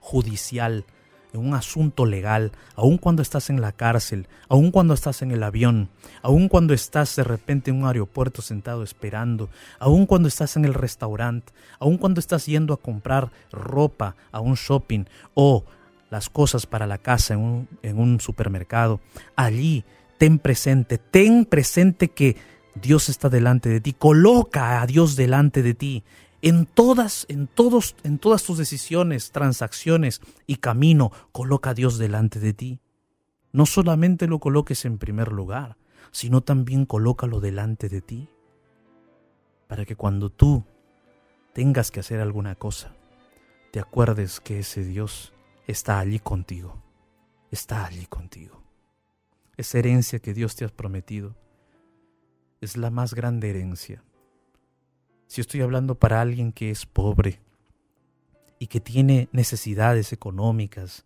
judicial, 0.00 0.84
en 1.32 1.40
un 1.40 1.54
asunto 1.54 2.06
legal, 2.06 2.52
aun 2.74 2.98
cuando 2.98 3.22
estás 3.22 3.50
en 3.50 3.60
la 3.60 3.72
cárcel, 3.72 4.28
aun 4.48 4.70
cuando 4.70 4.94
estás 4.94 5.22
en 5.22 5.30
el 5.30 5.42
avión, 5.42 5.88
aun 6.22 6.48
cuando 6.48 6.74
estás 6.74 7.14
de 7.16 7.24
repente 7.24 7.70
en 7.70 7.78
un 7.78 7.86
aeropuerto 7.86 8.42
sentado 8.42 8.82
esperando, 8.82 9.48
aun 9.78 10.06
cuando 10.06 10.28
estás 10.28 10.56
en 10.56 10.64
el 10.64 10.74
restaurante, 10.74 11.52
aun 11.78 11.98
cuando 11.98 12.20
estás 12.20 12.46
yendo 12.46 12.72
a 12.74 12.78
comprar 12.78 13.30
ropa 13.52 14.16
a 14.32 14.40
un 14.40 14.54
shopping 14.54 15.04
o 15.34 15.64
las 16.10 16.30
cosas 16.30 16.66
para 16.66 16.86
la 16.86 16.98
casa 16.98 17.34
en 17.34 17.40
un, 17.40 17.68
en 17.82 17.98
un 17.98 18.20
supermercado, 18.20 19.00
allí 19.36 19.84
ten 20.16 20.38
presente, 20.38 20.98
ten 20.98 21.44
presente 21.44 22.08
que 22.08 22.36
Dios 22.74 23.08
está 23.08 23.28
delante 23.28 23.68
de 23.68 23.80
ti, 23.80 23.92
coloca 23.92 24.80
a 24.80 24.86
Dios 24.86 25.16
delante 25.16 25.62
de 25.62 25.74
ti 25.74 26.04
en 26.42 26.66
todas, 26.66 27.26
en 27.28 27.46
todos, 27.46 27.96
en 28.04 28.18
todas 28.18 28.44
tus 28.44 28.58
decisiones, 28.58 29.32
transacciones 29.32 30.20
y 30.46 30.56
camino, 30.56 31.10
coloca 31.32 31.70
a 31.70 31.74
Dios 31.74 31.98
delante 31.98 32.38
de 32.38 32.52
ti. 32.52 32.80
No 33.52 33.66
solamente 33.66 34.26
lo 34.26 34.38
coloques 34.38 34.84
en 34.84 34.98
primer 34.98 35.32
lugar, 35.32 35.76
sino 36.10 36.42
también 36.42 36.86
colócalo 36.86 37.40
delante 37.40 37.88
de 37.88 38.00
ti, 38.00 38.28
para 39.66 39.84
que 39.84 39.96
cuando 39.96 40.30
tú 40.30 40.64
tengas 41.52 41.90
que 41.90 42.00
hacer 42.00 42.20
alguna 42.20 42.54
cosa, 42.54 42.94
te 43.72 43.80
acuerdes 43.80 44.40
que 44.40 44.60
ese 44.60 44.84
Dios 44.84 45.34
está 45.66 45.98
allí 45.98 46.18
contigo, 46.18 46.82
está 47.50 47.84
allí 47.84 48.06
contigo. 48.06 48.62
Esa 49.56 49.78
herencia 49.78 50.20
que 50.20 50.34
Dios 50.34 50.54
te 50.54 50.64
ha 50.64 50.68
prometido 50.68 51.34
es 52.60 52.76
la 52.76 52.90
más 52.90 53.12
grande 53.12 53.50
herencia. 53.50 54.02
Si 55.28 55.42
estoy 55.42 55.60
hablando 55.60 55.94
para 55.94 56.22
alguien 56.22 56.52
que 56.52 56.70
es 56.70 56.86
pobre 56.86 57.38
y 58.58 58.66
que 58.68 58.80
tiene 58.80 59.28
necesidades 59.30 60.14
económicas, 60.14 61.04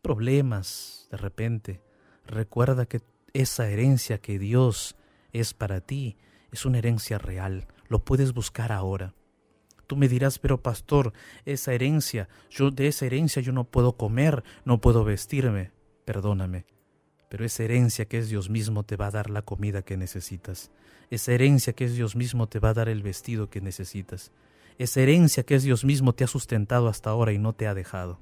problemas 0.00 1.08
de 1.10 1.16
repente, 1.16 1.80
recuerda 2.24 2.86
que 2.86 3.00
esa 3.32 3.68
herencia 3.68 4.18
que 4.18 4.38
Dios 4.38 4.94
es 5.32 5.54
para 5.54 5.80
ti 5.80 6.16
es 6.52 6.64
una 6.64 6.78
herencia 6.78 7.18
real. 7.18 7.66
Lo 7.88 8.04
puedes 8.04 8.32
buscar 8.32 8.70
ahora. 8.70 9.12
Tú 9.88 9.96
me 9.96 10.06
dirás, 10.08 10.38
pero 10.38 10.62
pastor, 10.62 11.12
esa 11.44 11.72
herencia, 11.74 12.28
yo 12.50 12.70
de 12.70 12.86
esa 12.86 13.06
herencia 13.06 13.42
yo 13.42 13.52
no 13.52 13.64
puedo 13.64 13.96
comer, 13.96 14.44
no 14.64 14.80
puedo 14.80 15.02
vestirme. 15.04 15.72
Perdóname, 16.04 16.64
pero 17.34 17.46
esa 17.46 17.64
herencia 17.64 18.04
que 18.04 18.18
es 18.18 18.28
Dios 18.28 18.48
mismo 18.48 18.84
te 18.84 18.94
va 18.94 19.08
a 19.08 19.10
dar 19.10 19.28
la 19.28 19.42
comida 19.42 19.82
que 19.82 19.96
necesitas. 19.96 20.70
Esa 21.10 21.32
herencia 21.32 21.72
que 21.72 21.84
es 21.84 21.96
Dios 21.96 22.14
mismo 22.14 22.48
te 22.48 22.60
va 22.60 22.68
a 22.68 22.74
dar 22.74 22.88
el 22.88 23.02
vestido 23.02 23.50
que 23.50 23.60
necesitas. 23.60 24.30
Esa 24.78 25.00
herencia 25.00 25.42
que 25.42 25.56
es 25.56 25.64
Dios 25.64 25.84
mismo 25.84 26.12
te 26.12 26.22
ha 26.22 26.28
sustentado 26.28 26.86
hasta 26.86 27.10
ahora 27.10 27.32
y 27.32 27.38
no 27.38 27.52
te 27.52 27.66
ha 27.66 27.74
dejado. 27.74 28.20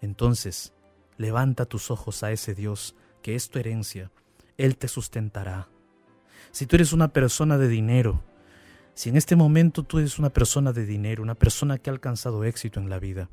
Entonces, 0.00 0.72
levanta 1.18 1.66
tus 1.66 1.90
ojos 1.90 2.22
a 2.22 2.32
ese 2.32 2.54
Dios 2.54 2.96
que 3.20 3.34
es 3.34 3.50
tu 3.50 3.58
herencia. 3.58 4.10
Él 4.56 4.78
te 4.78 4.88
sustentará. 4.88 5.68
Si 6.50 6.64
tú 6.64 6.76
eres 6.76 6.94
una 6.94 7.12
persona 7.12 7.58
de 7.58 7.68
dinero, 7.68 8.22
si 8.94 9.10
en 9.10 9.18
este 9.18 9.36
momento 9.36 9.82
tú 9.82 9.98
eres 9.98 10.18
una 10.18 10.30
persona 10.30 10.72
de 10.72 10.86
dinero, 10.86 11.22
una 11.22 11.34
persona 11.34 11.76
que 11.76 11.90
ha 11.90 11.92
alcanzado 11.92 12.42
éxito 12.44 12.80
en 12.80 12.88
la 12.88 12.98
vida, 12.98 13.28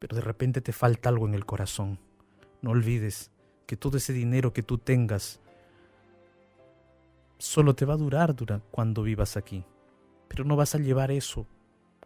pero 0.00 0.16
de 0.16 0.22
repente 0.22 0.60
te 0.60 0.72
falta 0.72 1.10
algo 1.10 1.28
en 1.28 1.34
el 1.34 1.46
corazón, 1.46 2.00
no 2.60 2.70
olvides 2.70 3.30
que 3.66 3.76
todo 3.76 3.96
ese 3.96 4.12
dinero 4.12 4.52
que 4.52 4.62
tú 4.62 4.78
tengas 4.78 5.40
solo 7.38 7.74
te 7.74 7.84
va 7.84 7.94
a 7.94 7.98
durar 7.98 8.34
cuando 8.70 9.02
vivas 9.02 9.36
aquí, 9.36 9.64
pero 10.28 10.44
no 10.44 10.56
vas 10.56 10.74
a 10.74 10.78
llevar 10.78 11.10
eso 11.10 11.46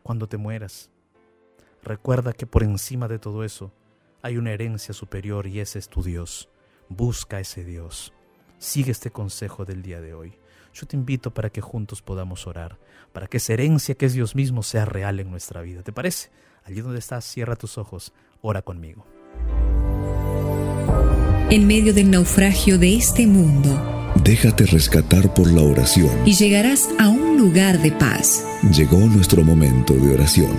cuando 0.03 0.29
te 0.29 0.37
mueras. 0.37 0.91
Recuerda 1.83 2.33
que 2.33 2.47
por 2.47 2.63
encima 2.63 3.09
de 3.09 3.19
todo 3.19 3.45
eso 3.45 3.73
hay 4.23 4.37
una 4.37 4.53
herencia 4.53 4.95
superior 4.95 5.47
y 5.47 5.61
ese 5.61 5.79
es 5.79 5.89
tu 5.89 6.03
Dios. 6.03 6.49
Busca 6.89 7.41
ese 7.41 7.65
Dios. 7.65 8.13
Sigue 8.59 8.91
este 8.91 9.11
consejo 9.11 9.65
del 9.65 9.83
día 9.83 10.01
de 10.01 10.15
hoy 10.15 10.39
yo 10.79 10.87
te 10.87 10.97
invito 10.97 11.33
para 11.33 11.51
que 11.51 11.61
juntos 11.61 12.03
podamos 12.03 12.47
orar, 12.47 12.79
para 13.13 13.27
que 13.27 13.39
esa 13.39 13.53
herencia 13.53 13.97
que 13.97 14.07
es 14.07 14.13
Dios 14.13 14.35
mismo 14.35 14.63
sea 14.63 14.85
real 14.85 15.19
en 15.21 15.31
nuestra 15.31 15.61
vida. 15.63 15.83
¿Te 15.83 15.93
parece? 15.93 16.31
Allí 16.65 16.81
donde 16.81 16.99
estás, 16.99 17.25
cierra 17.25 17.57
tus 17.57 17.79
ojos, 17.79 18.13
ora 18.43 18.63
conmigo. 18.63 19.05
En 21.51 21.67
medio 21.67 21.95
del 21.95 22.11
naufragio 22.11 22.79
de 22.79 22.95
este 22.95 23.27
mundo, 23.27 24.13
déjate 24.23 24.67
rescatar 24.67 25.33
por 25.33 25.51
la 25.51 25.63
oración 25.63 26.11
y 26.27 26.35
llegarás 26.35 26.91
a 26.99 27.09
un 27.09 27.39
lugar 27.39 27.81
de 27.81 27.91
paz. 27.91 28.45
Llegó 28.71 28.99
nuestro 28.99 29.43
momento 29.43 29.95
de 29.95 30.13
oración. 30.13 30.55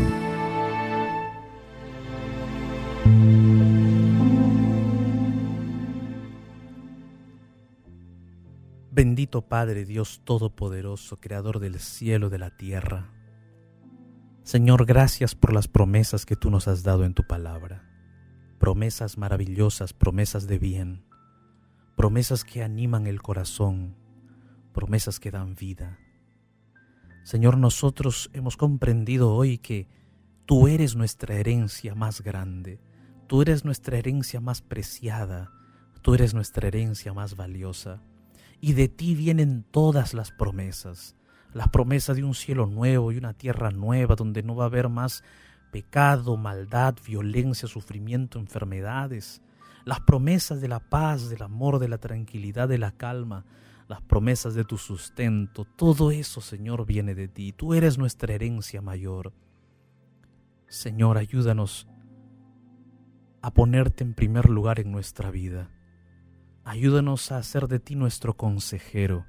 Bendito 8.89 9.47
Padre 9.47 9.85
Dios 9.85 10.21
Todopoderoso, 10.23 11.17
Creador 11.17 11.59
del 11.59 11.79
cielo 11.79 12.29
y 12.29 12.29
de 12.31 12.39
la 12.39 12.57
tierra. 12.57 13.11
Señor, 14.41 14.87
gracias 14.87 15.35
por 15.35 15.53
las 15.53 15.67
promesas 15.67 16.25
que 16.25 16.35
tú 16.35 16.49
nos 16.49 16.67
has 16.67 16.81
dado 16.81 17.05
en 17.05 17.13
tu 17.13 17.27
palabra. 17.27 17.88
Promesas 18.69 19.17
maravillosas, 19.17 19.93
promesas 19.93 20.45
de 20.45 20.59
bien, 20.59 21.03
promesas 21.97 22.43
que 22.43 22.61
animan 22.61 23.07
el 23.07 23.19
corazón, 23.19 23.95
promesas 24.73 25.19
que 25.19 25.31
dan 25.31 25.55
vida. 25.55 25.97
Señor, 27.23 27.57
nosotros 27.57 28.29
hemos 28.31 28.57
comprendido 28.57 29.33
hoy 29.33 29.57
que 29.57 29.87
tú 30.45 30.67
eres 30.67 30.95
nuestra 30.95 31.33
herencia 31.33 31.95
más 31.95 32.21
grande, 32.21 32.79
tú 33.25 33.41
eres 33.41 33.65
nuestra 33.65 33.97
herencia 33.97 34.39
más 34.39 34.61
preciada, 34.61 35.51
tú 36.03 36.13
eres 36.13 36.35
nuestra 36.35 36.67
herencia 36.67 37.11
más 37.11 37.35
valiosa 37.35 38.03
y 38.61 38.73
de 38.73 38.87
ti 38.87 39.15
vienen 39.15 39.65
todas 39.71 40.13
las 40.13 40.29
promesas, 40.29 41.15
las 41.53 41.69
promesas 41.69 42.17
de 42.17 42.23
un 42.23 42.35
cielo 42.35 42.67
nuevo 42.67 43.11
y 43.11 43.17
una 43.17 43.33
tierra 43.33 43.71
nueva 43.71 44.15
donde 44.15 44.43
no 44.43 44.55
va 44.55 44.65
a 44.65 44.67
haber 44.67 44.89
más 44.89 45.23
pecado, 45.71 46.37
maldad, 46.37 46.95
violencia, 47.05 47.67
sufrimiento, 47.67 48.39
enfermedades, 48.39 49.41
las 49.85 50.01
promesas 50.01 50.61
de 50.61 50.67
la 50.67 50.79
paz, 50.79 51.29
del 51.29 51.41
amor, 51.41 51.79
de 51.79 51.87
la 51.87 51.97
tranquilidad, 51.97 52.67
de 52.67 52.77
la 52.77 52.91
calma, 52.91 53.45
las 53.87 54.01
promesas 54.01 54.53
de 54.53 54.65
tu 54.65 54.77
sustento, 54.77 55.65
todo 55.65 56.11
eso, 56.11 56.41
Señor, 56.41 56.85
viene 56.85 57.15
de 57.15 57.27
ti. 57.27 57.53
Tú 57.53 57.73
eres 57.73 57.97
nuestra 57.97 58.33
herencia 58.33 58.81
mayor. 58.81 59.33
Señor, 60.67 61.17
ayúdanos 61.17 61.87
a 63.41 63.51
ponerte 63.51 64.03
en 64.03 64.13
primer 64.13 64.49
lugar 64.49 64.79
en 64.79 64.91
nuestra 64.91 65.31
vida. 65.31 65.71
Ayúdanos 66.63 67.31
a 67.31 67.37
hacer 67.37 67.67
de 67.67 67.79
ti 67.79 67.95
nuestro 67.95 68.37
consejero. 68.37 69.25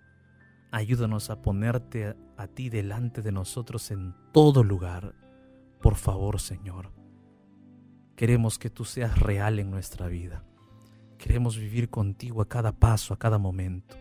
Ayúdanos 0.73 1.31
a 1.31 1.41
ponerte 1.41 2.15
a, 2.37 2.47
ti 2.49 2.69
delante 2.69 3.23
de 3.23 3.33
nosotros 3.33 3.91
en 3.91 4.15
todo 4.33 4.63
lugar. 4.63 5.15
Por 5.81 5.95
favor, 5.97 6.41
Señor. 6.41 6.93
Queremos 8.17 8.59
que 8.59 8.69
tú 8.69 8.85
seas 8.85 9.19
real 9.19 9.59
en 9.59 9.71
nuestra 9.71 10.09
vida. 10.09 10.45
Queremos 11.17 11.57
vivir 11.57 11.89
contigo 11.89 12.43
a 12.43 12.49
cada 12.49 12.73
paso, 12.73 13.15
a 13.15 13.19
cada 13.19 13.39
momento. 13.39 13.97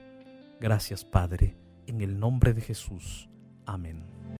Gracias, 0.59 1.05
Padre, 1.05 1.57
en 1.87 2.01
el 2.01 2.19
nombre 2.19 2.53
de 2.53 2.61
Jesús. 2.61 3.29
Amén. 3.65 4.18